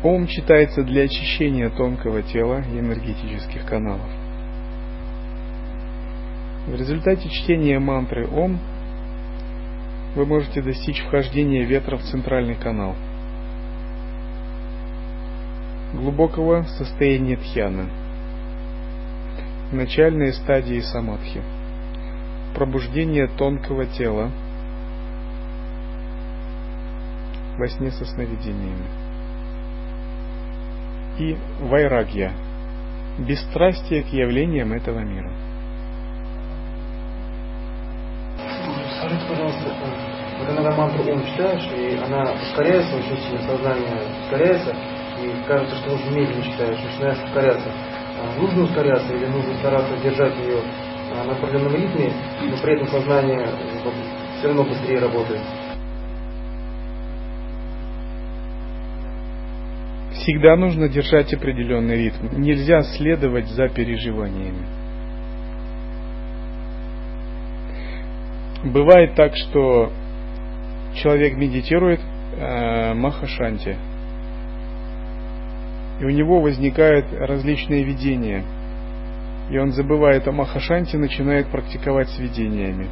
[0.03, 4.09] Ом читается для очищения тонкого тела и энергетических каналов.
[6.67, 8.59] В результате чтения мантры Ом
[10.15, 12.95] вы можете достичь вхождения ветра в центральный канал,
[15.93, 17.89] глубокого состояния тхьяна–
[19.71, 21.41] Начальные стадии самадхи.
[22.55, 24.31] Пробуждение тонкого тела
[27.57, 28.87] во сне со сновидениями.
[31.19, 32.31] И вайрагья.
[33.19, 35.33] Бесстрастие к явлениям этого мира.
[38.99, 39.75] Скажите, пожалуйста,
[40.39, 44.73] вот иногда мантру ум читаешь, и она ускоряется, очень сильно сознание ускоряется,
[45.21, 47.96] и кажется, что очень медленно читаешь, начинаешь ускоряться.
[48.19, 50.59] А нужно ускоряться или нужно стараться держать ее
[51.13, 53.47] а, на определенном ритме, но при этом сознание
[54.39, 55.41] все равно быстрее работает?
[60.13, 62.41] Всегда нужно держать определенный ритм.
[62.41, 64.65] Нельзя следовать за переживаниями.
[68.65, 69.91] Бывает так, что
[70.95, 72.01] человек медитирует
[72.35, 73.77] э, Махашанти,
[75.99, 78.43] и у него возникают различные видения,
[79.49, 82.87] и он забывает о Махашанте, начинает практиковать с видениями.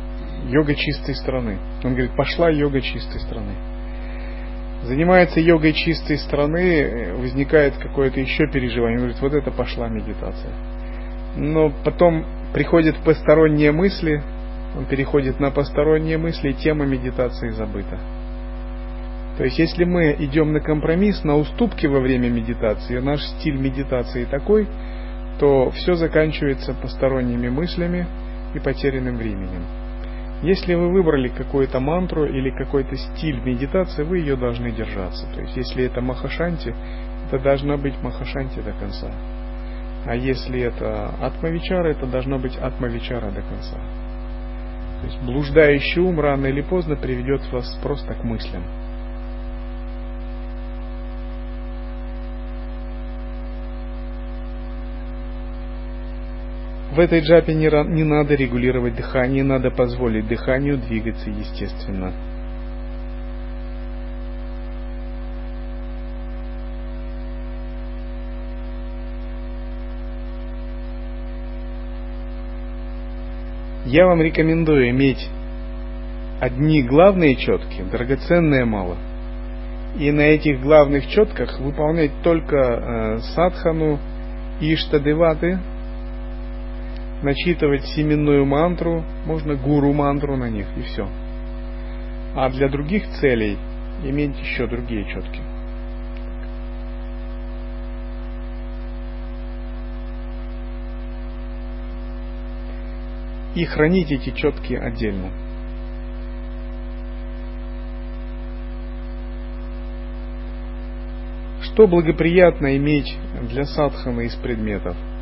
[0.50, 1.58] Йога чистой страны.
[1.84, 3.54] Он говорит, пошла йога чистой страны.
[4.84, 9.00] Занимается йогой чистой страны, возникает какое-то еще переживание.
[9.00, 10.52] Он говорит, вот это пошла медитация.
[11.38, 14.22] Но потом приходят посторонние мысли,
[14.78, 17.98] он переходит на посторонние мысли, и тема медитации забыта.
[19.38, 24.26] То есть, если мы идем на компромисс, на уступки во время медитации, наш стиль медитации
[24.26, 24.68] такой,
[25.40, 28.08] то все заканчивается посторонними мыслями
[28.54, 29.64] и потерянным временем.
[30.42, 35.28] Если вы выбрали какую-то мантру или какой-то стиль медитации, вы ее должны держаться.
[35.34, 36.74] То есть, если это Махашанти,
[37.28, 39.12] это должна быть Махашанти до конца.
[40.06, 43.78] А если это Атмавичара, это должно быть Атмавичара до конца.
[45.02, 48.64] То есть блуждающий ум рано или поздно приведет вас просто к мыслям.
[56.96, 62.14] В этой джапе не, не надо регулировать дыхание, надо позволить дыханию двигаться естественно.
[73.86, 75.30] Я вам рекомендую иметь
[76.40, 78.96] одни главные четки, драгоценные мало.
[80.00, 84.00] И на этих главных четках выполнять только э, садхану
[84.62, 85.60] и иштадеваты,
[87.26, 91.10] начитывать семенную мантру, можно гуру мантру на них и все.
[92.36, 93.58] А для других целей
[94.04, 95.42] иметь еще другие четки.
[103.56, 105.32] И хранить эти четки отдельно.
[111.64, 113.18] Что благоприятно иметь
[113.50, 114.96] для садхана из предметов–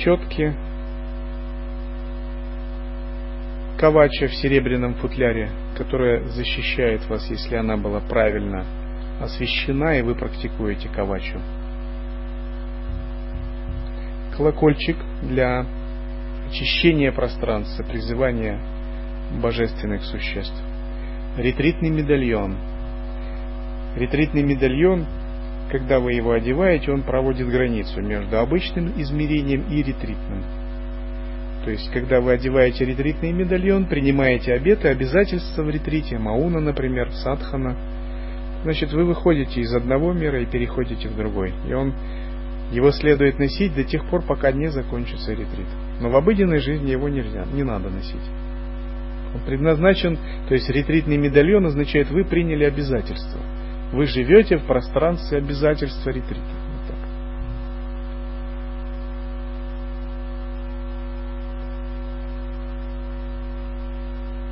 [0.00, 0.54] четки,
[3.78, 8.64] кавача в серебряном футляре, которая защищает вас, если она была правильно
[9.20, 11.38] освещена, и вы практикуете кавачу.
[14.36, 15.66] Колокольчик для
[16.48, 18.58] очищения пространства, призывания
[19.42, 20.56] божественных существ.
[21.36, 22.56] Ретритный медальон.
[23.96, 25.06] Ретритный медальон
[25.70, 30.42] когда вы его одеваете, он проводит границу между обычным измерением и ретритным.
[31.64, 37.76] То есть, когда вы одеваете ретритный медальон, принимаете обеты, обязательства в ретрите, мауна, например, садхана,
[38.62, 41.52] значит, вы выходите из одного мира и переходите в другой.
[41.68, 41.92] И он,
[42.72, 45.66] его следует носить до тех пор, пока не закончится ретрит.
[46.00, 48.16] Но в обыденной жизни его нельзя, не надо носить.
[49.34, 53.40] Он предназначен, то есть ретритный медальон означает, вы приняли обязательства.
[53.92, 56.40] Вы живете в пространстве обязательства ретрита.
[56.40, 56.96] Вот.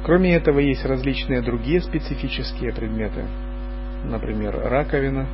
[0.04, 3.24] Кроме этого, есть различные другие специфические предметы.
[4.04, 5.26] Например, раковина.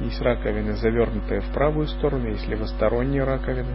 [0.00, 3.74] Есть раковины, завернутые в правую сторону, есть левосторонние раковины.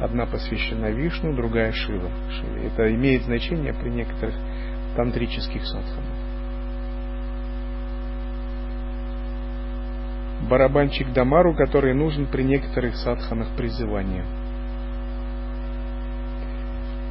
[0.00, 2.08] Одна посвящена Вишну, другая Шива.
[2.64, 4.36] Это имеет значение при некоторых
[4.96, 6.13] тантрических садханах.
[10.48, 14.24] Барабанчик Дамару, который нужен при некоторых садханах призывания.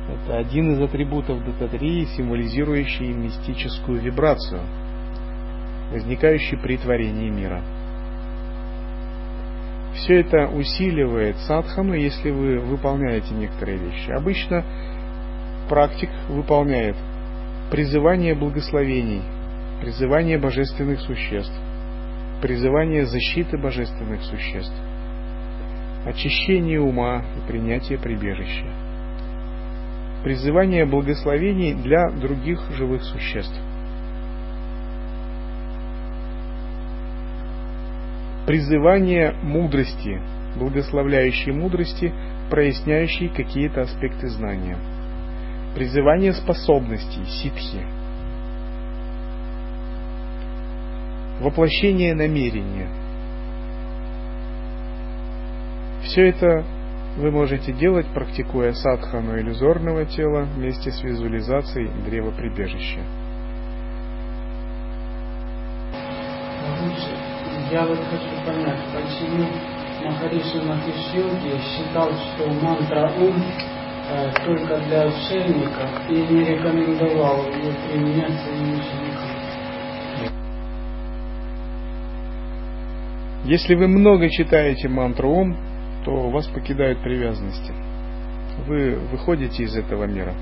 [0.09, 4.61] Это один из атрибутов дататрии, символизирующий мистическую вибрацию,
[5.91, 7.61] возникающую при творении мира.
[9.95, 14.11] Все это усиливает садхану, если вы выполняете некоторые вещи.
[14.11, 14.63] Обычно
[15.69, 16.97] практик выполняет
[17.71, 19.21] призывание благословений,
[19.81, 21.53] призывание божественных существ,
[22.43, 24.75] призывание защиты божественных существ,
[26.05, 28.65] очищение ума и принятие прибежища,
[30.25, 33.57] призывание благословений для других живых существ,
[38.45, 40.21] призывание мудрости,
[40.57, 42.11] благословляющей мудрости,
[42.49, 44.75] проясняющей какие-то аспекты знания,
[45.75, 47.87] призывание способностей, ситхи–
[51.43, 52.87] воплощение намерения.
[56.03, 56.63] Все это
[57.17, 63.01] вы можете делать, практикуя садхану иллюзорного тела вместе с визуализацией древа прибежища.
[67.71, 69.47] Я вот хочу понять, почему
[70.03, 70.95] Махариши Махиш
[71.63, 73.41] считал, что мантра Ум
[74.09, 79.12] э, только для отшельников и не рекомендовал ее применять своим ученикам.
[83.45, 85.57] Если вы много читаете мантру Ум,
[86.05, 87.73] то вас покидают привязанности.
[88.65, 90.33] Вы выходите из этого мира.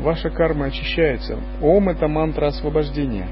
[0.00, 1.38] Ваша карма очищается.
[1.60, 3.28] Ом– это мантра освобождения.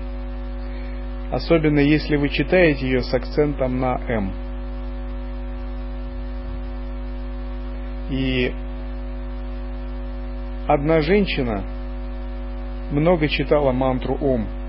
[1.33, 4.33] Особенно если вы читаете ее с акцентом на М.
[8.11, 8.53] И
[10.69, 11.65] одна женщина
[12.91, 14.60] много читала мантру Ом.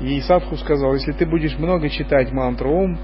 [0.00, 2.98] И Садху сказал, если ты будешь много читать мантру Ом,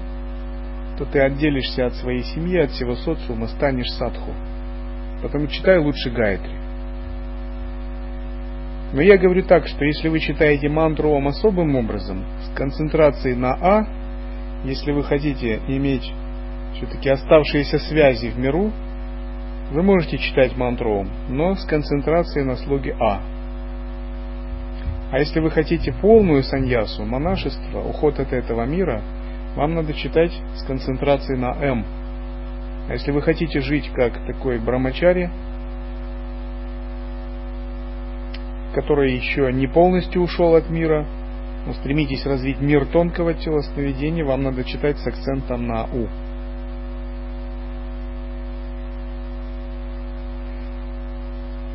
[0.97, 4.31] то ты отделишься от своей семьи, от всего социума, станешь садху.
[5.21, 6.53] Поэтому читай лучше Гайатри.
[8.93, 13.53] Но я говорю так, что если вы читаете мантру Ом особым образом, с концентрацией на
[13.53, 13.87] А,
[14.65, 16.11] если вы хотите иметь
[16.75, 18.71] все-таки оставшиеся связи в миру,
[19.71, 23.21] вы можете читать мантру Ом, но с концентрацией на слоге А.
[25.11, 29.01] А если вы хотите полную саньясу, монашество, уход от этого мира–
[29.55, 31.85] вам надо читать с концентрацией на М.
[32.87, 35.29] А если вы хотите жить как такой брамачари,
[38.73, 41.05] который еще не полностью ушел от мира,
[41.65, 46.07] но стремитесь развить мир тонкого тела сновидения, вам надо читать с акцентом на У.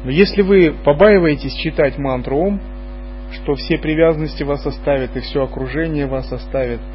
[0.04, 2.60] Но если вы побаиваетесь читать мантру Ом,
[3.32, 6.80] что все привязанности вас оставят и все окружение вас оставит–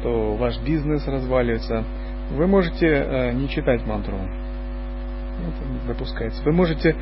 [0.00, 1.84] что ваш бизнес разваливается,
[2.30, 4.16] вы можете э, не читать мантру.
[4.16, 6.42] Это допускается.
[6.44, 6.94] Вы можете...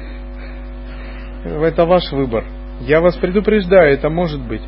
[1.44, 2.44] Это ваш выбор.
[2.80, 4.62] Я вас предупреждаю, это может быть.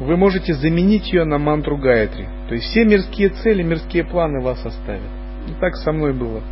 [0.00, 2.28] Вы можете заменить ее на мантру Гаятри.
[2.48, 5.10] То есть все мирские цели, мирские планы вас оставят.
[5.48, 6.42] И так со мной было.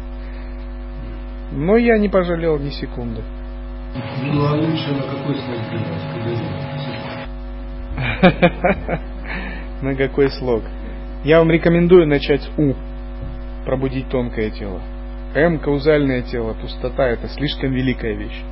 [1.53, 3.23] Но я не пожалел ни секунды.
[4.23, 5.63] Ну а лучше на какой слайд
[9.83, 10.63] На какой слог?
[11.25, 12.75] Я вам рекомендую начать с У.
[13.65, 14.81] Пробудить тонкое тело.
[15.35, 18.43] М– каузальное тело, пустота– это слишком великая вещь.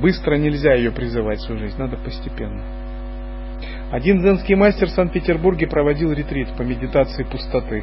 [0.00, 2.62] Быстро нельзя ее призывать в свою жизнь, надо постепенно.
[3.90, 7.82] Один зенский мастер в Санкт-Петербурге проводил ретрит по медитации пустоты.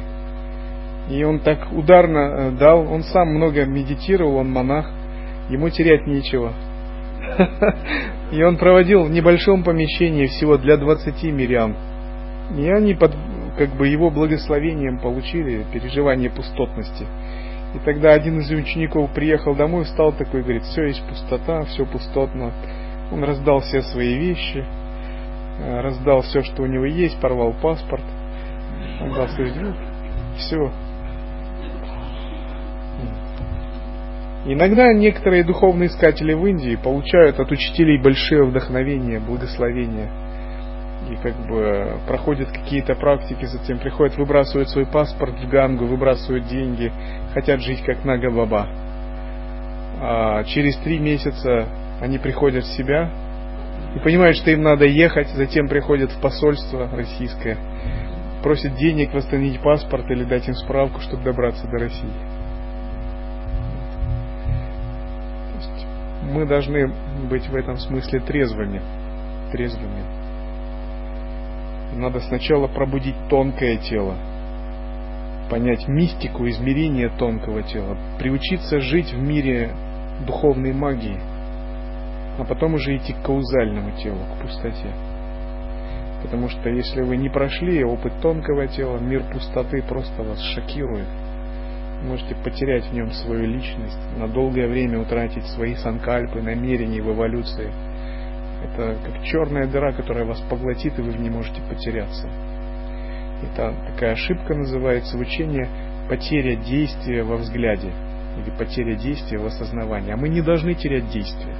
[1.10, 4.90] И он так ударно э, дал, он сам много медитировал, он монах,
[5.50, 6.52] ему терять нечего.
[8.32, 11.74] И он проводил в небольшом помещении всего для 20 мирян.
[12.56, 13.14] И они под
[13.56, 17.06] как бы его благословением получили переживание пустотности.
[17.74, 22.52] И тогда один из учеников приехал домой, встал такой, говорит, все есть пустота, все пустотно.
[23.12, 24.64] Он раздал все свои вещи,
[25.60, 28.04] э, раздал все, что у него есть, порвал паспорт,
[29.00, 29.50] отдал свои
[30.36, 30.70] все,
[34.48, 40.08] Иногда некоторые духовные искатели в Индии получают от учителей большое вдохновение, благословение.
[41.10, 46.92] И как бы проходят какие-то практики, затем приходят, выбрасывают свой паспорт в Гангу, выбрасывают деньги,
[47.34, 48.68] хотят жить как Нага Баба.
[50.00, 51.66] А через три месяца
[52.00, 53.10] они приходят в себя
[53.96, 57.56] и понимают, что им надо ехать, затем приходят в посольство российское,
[58.44, 62.35] просят денег восстановить паспорт или дать им справку, чтобы добраться до России.
[66.26, 66.88] Мы должны
[67.30, 68.80] быть в этом смысле трезвыми.
[69.52, 70.02] Трезвыми.
[71.94, 74.16] Надо сначала пробудить тонкое тело,
[75.48, 79.70] понять мистику измерения тонкого тела, приучиться жить в мире
[80.26, 81.18] духовной магии,
[82.38, 84.90] а потом уже идти к каузальному телу, к пустоте.
[86.22, 91.06] Потому что если вы не прошли опыт тонкого тела, мир пустоты просто вас шокирует–
[92.02, 97.70] можете потерять в нем свою личность, на долгое время утратить свои санкальпы, намерения в эволюции.
[98.64, 102.28] Это как черная дыра, которая вас поглотит, и вы не можете потеряться.
[103.42, 105.68] Это такая ошибка называется в учении
[106.08, 107.90] потеря действия во взгляде
[108.38, 110.12] или потеря действия в осознавании.
[110.12, 111.54] А мы не должны терять действие.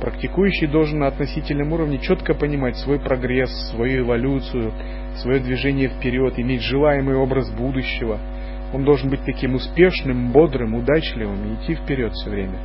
[0.00, 4.72] Практикующий должен на относительном уровне четко понимать свой прогресс, свою эволюцию,
[5.16, 8.18] свое движение вперед, иметь желаемый образ будущего–
[8.72, 12.58] он должен быть таким успешным, бодрым, удачливым и идти вперед все время.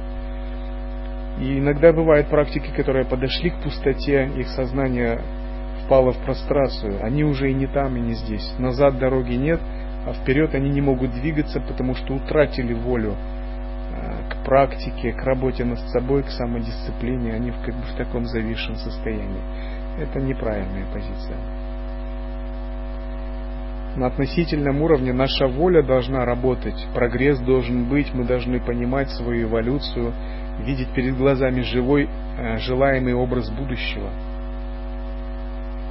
[1.40, 5.20] И иногда бывают практики, которые подошли к пустоте, их сознание
[5.86, 7.04] впало в прострацию.
[7.04, 8.54] Они уже и не там, и не здесь.
[8.58, 9.60] Назад дороги нет,
[10.06, 13.16] а вперед они не могут двигаться, потому что утратили волю
[13.92, 17.34] э, к практике, к работе над собой, к самодисциплине.
[17.34, 19.42] Они как бы в таком зависшем состоянии.
[20.00, 21.38] Это неправильная позиция.
[23.96, 30.12] На относительном уровне наша воля должна работать, прогресс должен быть, мы должны понимать свою эволюцию,
[30.66, 34.10] видеть перед глазами живой э, желаемый образ будущего.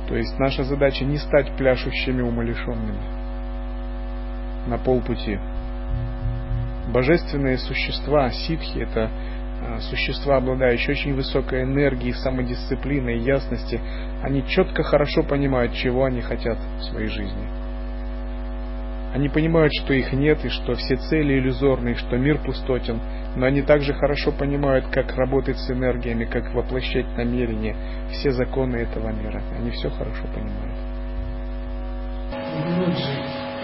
[0.06, 3.00] То есть наша задача не стать пляшущими умалишенными
[4.66, 5.38] на полпути.
[6.92, 9.08] Божественные существа, ситхи, это
[9.62, 13.80] э, существа, обладающие очень высокой энергией, самодисциплиной, ясности,
[14.22, 17.63] они четко, хорошо понимают, чего они хотят в своей жизни.
[19.14, 22.98] Они понимают, что их нет, и что все цели иллюзорны, и что мир пустотен,
[23.36, 27.76] но они также хорошо понимают, как работать с энергиями, как воплощать намерения,
[28.10, 29.40] все законы этого мира.
[29.56, 30.74] Они все хорошо понимают.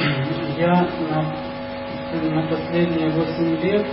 [0.56, 1.22] Я на,
[2.30, 3.86] на последние 8 лет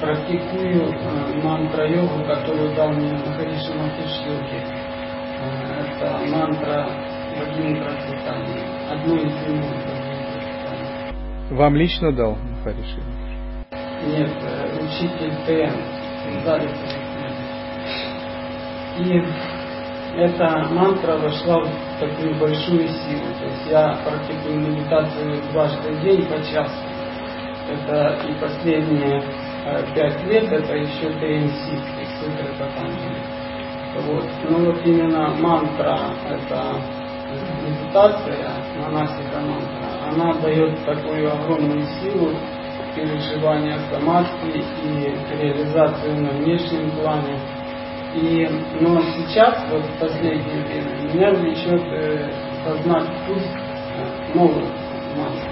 [0.00, 4.64] практикую э, мантра-йогу, которую дал мне Махариши Махиш Йоги.
[5.40, 6.88] Э, это мантра
[7.38, 8.64] богини процветания.
[8.90, 9.91] Одно из имен
[11.52, 13.00] вам лично дал Махариши?
[14.06, 15.76] Нет, э, учитель ТН.
[18.98, 19.22] И
[20.16, 23.34] эта мантра вошла в такую большую силу.
[23.38, 26.74] То есть я практикую медитацию дважды в день по часу.
[27.70, 29.22] Это и последние
[29.64, 31.54] э, пять лет, это еще ТНС,
[32.20, 33.22] Сутры Патанджали.
[34.06, 34.26] Вот.
[34.48, 35.98] Ну вот именно мантра,
[36.28, 36.80] это
[37.62, 39.71] медитация, монастика мантра,
[40.14, 42.30] она дает такую огромную силу
[42.94, 47.38] переживания самадхи и реализацию на внешнем плане.
[48.14, 48.46] И,
[48.80, 52.30] но сейчас, вот в последнее время, меня влечет э,
[52.62, 54.68] познать вкус э, новых
[55.16, 55.48] мантр,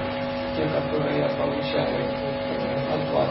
[0.57, 3.31] те, которые я получаю от, э, от вас.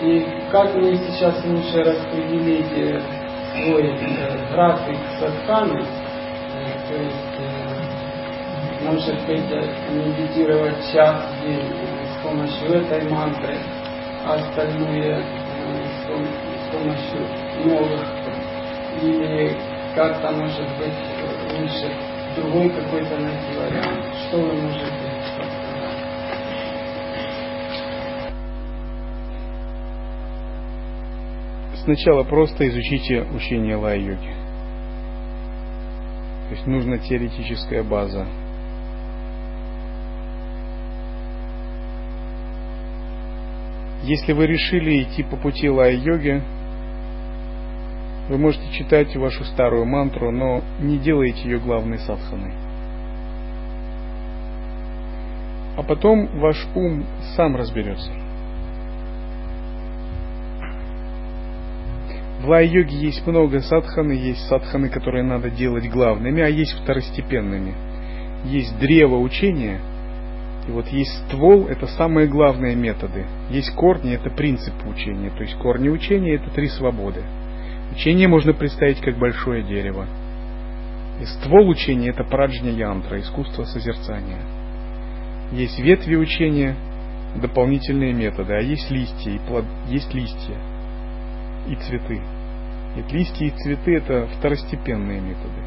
[0.00, 3.00] И как мне сейчас лучше распределить э,
[3.54, 7.47] свой э, график садханы, э, то есть э,
[8.82, 9.50] может быть,
[9.90, 11.72] медитировать час в день
[12.14, 13.56] с помощью этой мантры,
[14.24, 15.22] а остальное
[16.04, 17.20] с помощью
[17.64, 18.06] новых.
[19.02, 19.56] Или
[19.94, 20.94] как-то, может быть,
[21.58, 21.92] лучше
[22.36, 24.04] другой какой-то найти вариант.
[24.28, 24.86] Что вы можете
[25.32, 25.68] сказать?
[31.84, 34.34] Сначала просто изучите учение лай-йоги.
[36.48, 38.26] То есть нужна теоретическая база
[44.08, 46.40] Если вы решили идти по пути лай-йоги,
[48.30, 52.54] вы можете читать вашу старую мантру, но не делайте ее главной садханой.
[55.76, 57.04] А потом ваш ум
[57.36, 58.10] сам разберется.
[62.40, 67.74] В лай-йоге есть много садханы, есть садханы, которые надо делать главными, а есть второстепенными.
[68.46, 69.78] Есть древо учения–
[70.68, 73.24] и вот есть ствол, это самые главные методы.
[73.48, 75.30] Есть корни, это принципы учения.
[75.30, 77.22] То есть корни учения это три свободы.
[77.92, 80.06] Учение можно представить как большое дерево.
[81.22, 84.42] И ствол учения это праджня янтра, искусство созерцания.
[85.52, 86.76] Есть ветви учения,
[87.40, 90.56] дополнительные методы, а есть листья, и плод, есть листья
[91.66, 92.20] и цветы.
[92.96, 95.62] И листья и цветы это второстепенные методы.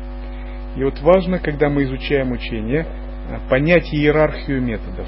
[0.77, 2.85] И вот важно, когда мы изучаем учение,
[3.49, 5.07] понять иерархию методов.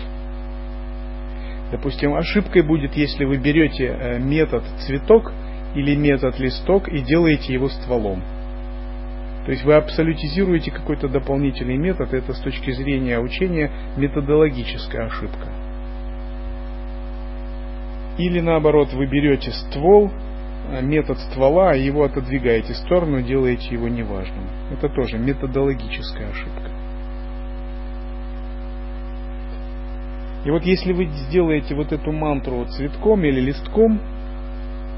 [1.71, 5.31] Допустим, ошибкой будет, если вы берете э, метод цветок
[5.73, 8.21] или метод листок и делаете его стволом.
[9.45, 15.49] То есть вы абсолютизируете какой-то дополнительный метод, это с точки зрения учения методологическая ошибка.
[18.19, 20.11] Или наоборот, вы берете ствол,
[20.69, 24.47] э, метод ствола, его отодвигаете в сторону, делаете его неважным.
[24.71, 26.72] Это тоже методологическая ошибка.
[30.45, 33.99] И вот если вы сделаете вот эту мантру цветком или листком,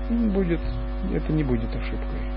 [0.09, 0.59] ну, будет,
[1.13, 2.35] это не будет ошибкой.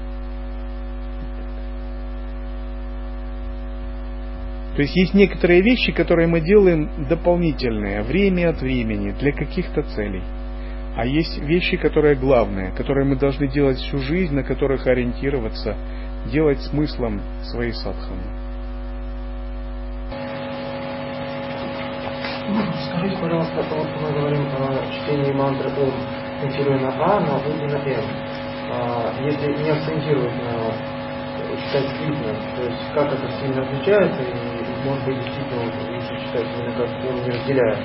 [4.77, 10.23] То есть есть некоторые вещи, которые мы делаем дополнительные, время от времени, для каких-то целей.
[10.95, 15.77] А есть вещи, которые главные, которые мы должны делать всю жизнь, на которых ориентироваться,
[16.31, 18.38] делать смыслом своей садханы.
[22.49, 25.93] Скажите, пожалуйста, что мы говорим о чтении мантры Ом,
[26.41, 28.05] ориентируя на А, на У и на М.
[28.71, 30.99] а, если не акцентировать на
[31.67, 36.75] читать слитно, то есть как это сильно отличается, и может быть действительно лучше читать именно
[36.75, 37.77] как он не разделяя.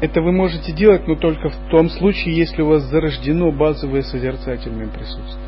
[0.00, 4.88] Это вы можете делать, но только в том случае, если у вас зарождено базовое созерцательное
[4.88, 5.46] присутствие.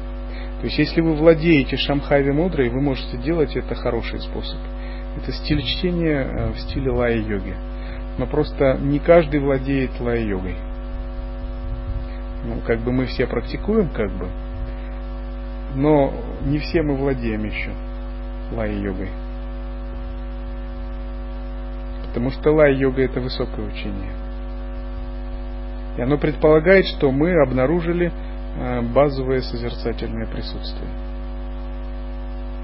[0.60, 4.58] То есть, если вы владеете Шамхави мудрой, вы можете делать это хороший способ.
[5.16, 7.54] Это стиль чтения э, в стиле лая-йоги.
[8.18, 10.56] Но просто не каждый владеет лая-йогой.
[12.44, 14.28] Ну, как бы мы все практикуем, как бы,
[15.74, 16.12] но
[16.44, 17.70] не все мы владеем еще
[18.52, 19.08] лай-йогой.
[22.06, 24.12] Потому что лай-йога это высокое учение.
[25.96, 28.12] И оно предполагает, что мы обнаружили
[28.56, 30.90] э, базовое созерцательное присутствие.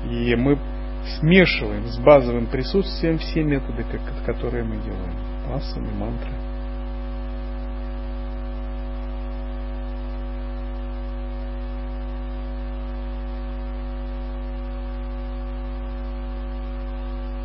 [0.08, 0.58] И мы
[1.18, 3.84] смешиваем с базовым присутствием все методы,
[4.26, 5.14] которые мы делаем.
[5.52, 6.32] Асаны, мантры.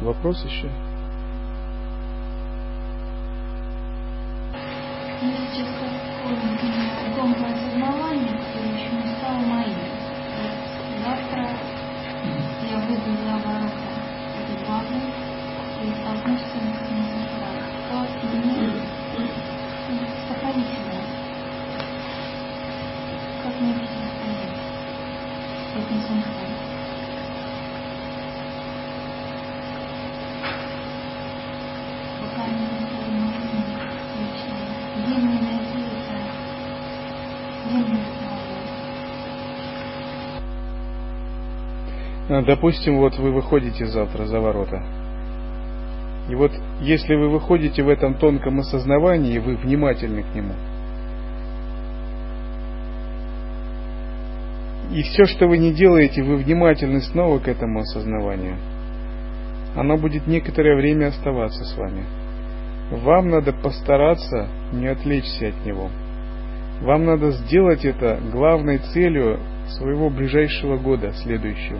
[0.02, 0.70] Вопрос еще?
[11.04, 11.75] Завтра
[12.68, 13.92] я за ворота
[14.40, 14.98] этой базы
[15.84, 16.74] и столкнусь с этим
[17.92, 21.02] Как мне сохранить себя?
[23.44, 24.56] Как мне противостоять
[25.76, 26.65] этим самостоятельно?
[42.42, 44.84] Допустим, вот вы выходите завтра за ворота.
[46.30, 50.54] И вот если вы выходите в этом тонком осознавании, вы внимательны к нему.
[54.92, 58.58] И все, что вы не делаете, вы внимательны снова к этому осознаванию.
[59.76, 62.06] Оно будет некоторое время оставаться с вами.
[62.92, 65.90] Вам надо постараться не отвлечься от него.
[66.82, 71.80] Вам надо сделать это главной целью своего ближайшего года следующего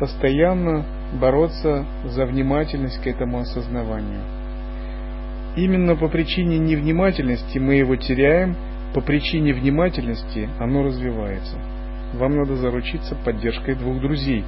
[0.00, 0.84] постоянно
[1.20, 4.22] бороться за внимательность к этому осознаванию.
[5.56, 8.56] Именно по причине невнимательности мы его теряем,
[8.94, 11.56] по причине внимательности оно развивается.
[12.14, 14.42] Вам надо заручиться поддержкой двух друзей.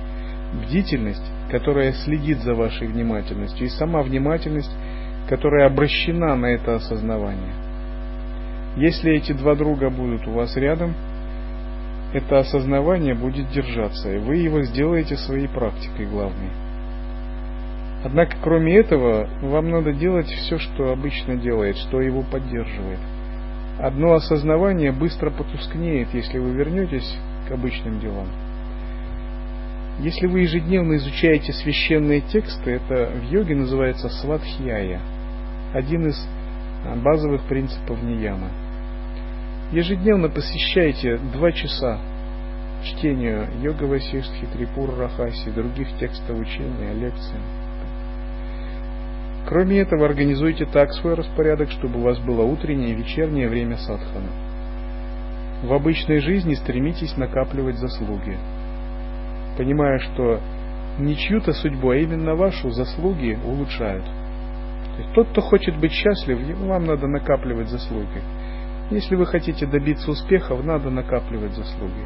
[0.64, 4.70] Бдительность, которая следит за вашей внимательностью, и сама внимательность,
[5.28, 7.52] которая обращена на это осознавание.
[8.76, 10.94] Если эти два друга будут у вас рядом–
[12.12, 16.50] это осознавание будет держаться, и вы его сделаете своей практикой главной.
[18.04, 22.98] Однако, кроме этого, вам надо делать все, что обычно делает, что его поддерживает.
[23.78, 27.16] Одно осознавание быстро потускнеет, если вы вернетесь
[27.48, 28.28] к обычным делам.
[30.00, 35.00] Если вы ежедневно изучаете священные тексты, это в йоге называется сватхьяя,
[35.72, 36.28] один из
[37.02, 38.48] базовых принципов нияма.
[39.72, 41.98] Ежедневно посвящайте два часа
[42.84, 47.40] чтению йога Васиштхи, Трипур Рахаси, других текстов учения, лекциям.
[49.48, 54.28] Кроме этого, организуйте так свой распорядок, чтобы у вас было утреннее и вечернее время садхана.
[55.62, 58.36] В обычной жизни стремитесь накапливать заслуги,
[59.56, 60.38] понимая, что
[60.98, 64.04] не чью-то судьбу, а именно вашу заслуги улучшают.
[64.04, 68.20] То есть тот, кто хочет быть счастлив, вам надо накапливать заслуги.
[68.94, 72.04] Если вы хотите добиться успехов, надо накапливать заслуги.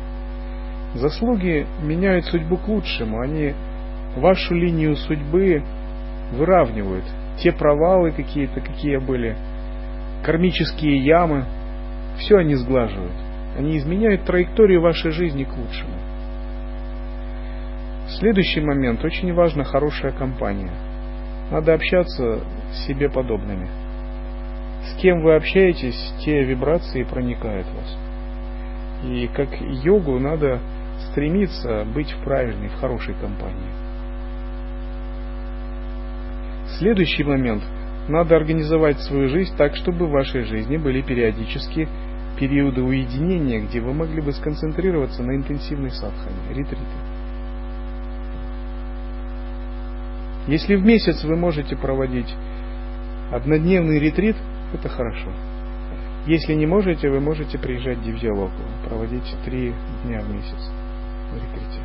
[0.95, 3.55] Заслуги меняют судьбу к лучшему, они
[4.17, 5.63] вашу линию судьбы
[6.33, 7.05] выравнивают.
[7.39, 9.37] Те провалы какие-то, какие были,
[10.25, 11.45] кармические ямы,
[12.19, 13.13] все они сглаживают.
[13.59, 15.93] Они изменяют траекторию вашей жизни к лучшему.
[18.19, 19.05] Следующий момент.
[19.05, 20.73] Очень важна хорошая компания.
[21.51, 22.41] Надо общаться
[22.73, 23.86] с себе подобными.
[24.87, 27.99] С кем вы общаетесь, те вибрации проникают в вас.
[29.05, 30.61] И как йогу надо
[31.11, 33.71] стремиться быть в правильной, в хорошей компании.
[36.79, 37.63] Следующий момент.
[38.09, 41.89] Надо организовать свою жизнь так, чтобы в вашей жизни были периодически
[42.39, 46.85] периоды уединения, где вы могли бы сконцентрироваться на интенсивной садхане, ретриты.
[50.47, 52.33] Если в месяц вы можете проводить
[53.33, 54.37] однодневный ретрит,
[54.73, 55.31] это хорошо.
[56.27, 59.73] Если не можете, вы можете приезжать в Дивьялоку, проводить три
[60.05, 60.73] дня в месяц
[61.31, 61.81] в ретрите.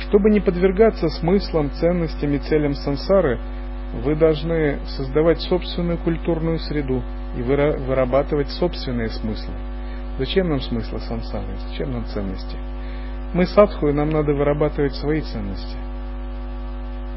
[0.00, 3.38] Чтобы не подвергаться смыслам, ценностям и целям сансары,
[3.92, 7.02] Вы должны создавать собственную культурную среду
[7.36, 9.52] и вырабатывать собственные смыслы.
[10.18, 11.56] Зачем нам смыслы сансары?
[11.68, 12.56] Зачем нам ценности?
[13.34, 15.76] Мы садху, и нам надо вырабатывать свои ценности.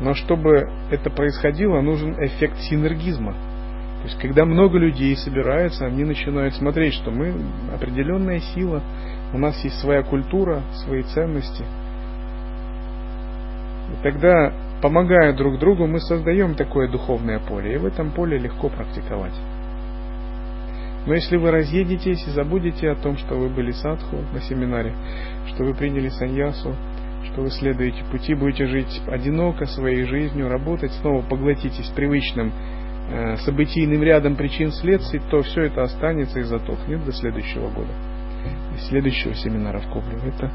[0.01, 3.33] Но чтобы это происходило, нужен эффект синергизма.
[3.33, 7.33] То есть, когда много людей собираются, они начинают смотреть, что мы
[7.73, 8.81] определенная сила,
[9.33, 11.63] у нас есть своя культура, свои ценности.
[13.91, 18.69] И тогда, помогая друг другу, мы создаем такое духовное поле, и в этом поле легко
[18.69, 19.33] практиковать.
[21.05, 24.93] Но если вы разъедетесь и забудете о том, что вы были садху на семинаре,
[25.47, 26.75] что вы приняли саньясу,
[27.31, 32.51] что вы следуете пути, будете жить одиноко своей жизнью, работать, снова поглотитесь привычным
[33.09, 37.93] э, событийным рядом причин следствий, то все это останется и затухнет до следующего года,
[38.73, 40.17] до следующего семинара в Кобле.
[40.25, 40.51] Это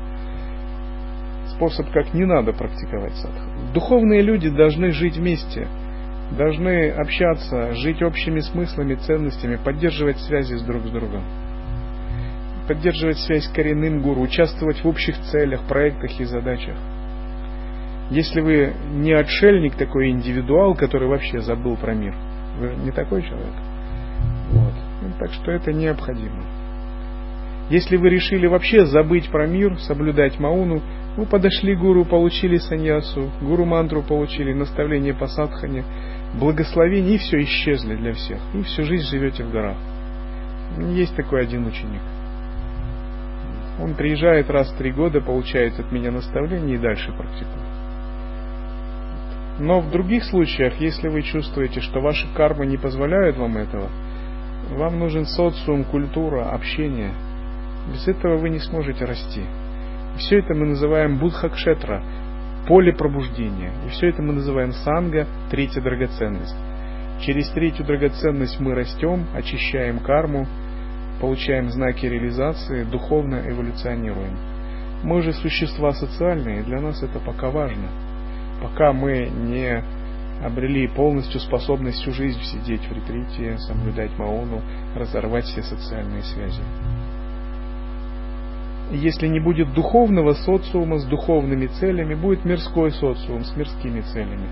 [1.54, 3.72] способ, как не надо практиковать садху.
[3.74, 5.68] Духовные люди должны жить вместе,
[6.36, 11.24] должны общаться, жить общими смыслами, ценностями, поддерживать связи с друг с другом
[12.70, 16.76] поддерживать связь с коренным гуру, участвовать в общих целях, проектах и задачах.
[18.10, 22.14] Если вы не отшельник, такой индивидуал, который вообще забыл про мир,
[22.60, 23.54] вы не такой человек.
[24.52, 24.72] Вот.
[25.02, 26.44] Ну, так что это необходимо.
[27.70, 30.80] Если вы решили вообще забыть про мир, соблюдать мауну,
[31.16, 35.82] вы подошли к гуру, получили саньясу, гуру мантру получили, наставление по садхане,
[36.34, 38.38] благословение, и все исчезли для всех.
[38.54, 39.76] И всю жизнь живете в горах.
[40.78, 42.02] Есть такой один ученик.
[43.80, 47.70] Он приезжает раз в три года, получает от меня наставление и дальше практикует.
[49.58, 53.90] Но в других случаях, если вы чувствуете, что ваши кармы не позволяют вам этого,
[54.70, 57.12] вам нужен социум, культура, общение.
[57.92, 59.42] Без этого вы не сможете расти.
[60.16, 62.02] Все это мы называем будхакшетра,
[62.66, 63.72] поле пробуждения.
[63.86, 66.56] И все это мы называем санга, третья драгоценность.
[67.20, 70.46] Через третью драгоценность мы растем, очищаем карму,
[71.20, 74.36] получаем знаки реализации, духовно эволюционируем.
[75.02, 77.88] Мы же существа социальные, и для нас это пока важно.
[78.62, 79.82] Пока мы не
[80.42, 84.62] обрели полностью способность всю жизнь сидеть в ретрите, соблюдать маону,
[84.94, 86.62] разорвать все социальные связи.
[88.90, 94.48] Если не будет духовного социума с духовными целями, будет мирской социум с мирскими целями.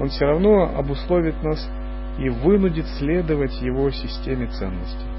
[0.00, 1.70] Он все равно обусловит нас
[2.18, 5.12] и вынудит следовать его системе ценностей.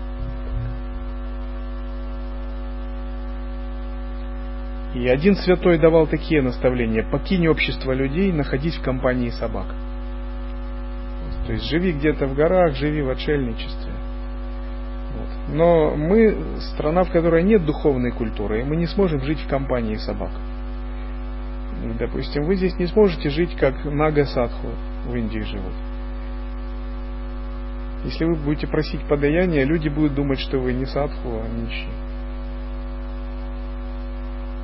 [4.95, 7.03] И один святой давал такие наставления.
[7.03, 9.67] Покинь общество людей, находись в компании собак.
[11.47, 13.91] То есть живи где-то в горах, живи в отшельничестве.
[15.54, 16.36] Но мы
[16.74, 20.32] страна, в которой нет духовной культуры, и мы не сможем жить в компании собак.
[21.99, 24.68] Допустим, вы здесь не сможете жить, как Нага Садху
[25.06, 25.74] в Индии живут.
[28.06, 31.88] Если вы будете просить подаяния, люди будут думать, что вы не садху, а нищий.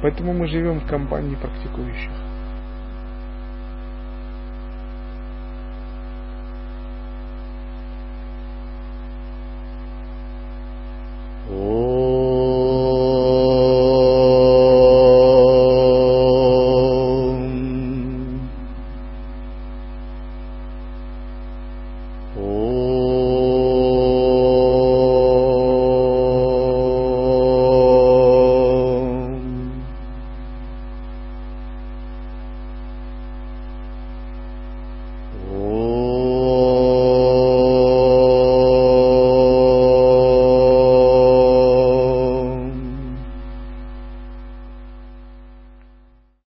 [0.01, 2.28] Поэтому мы живем в компании практикующих.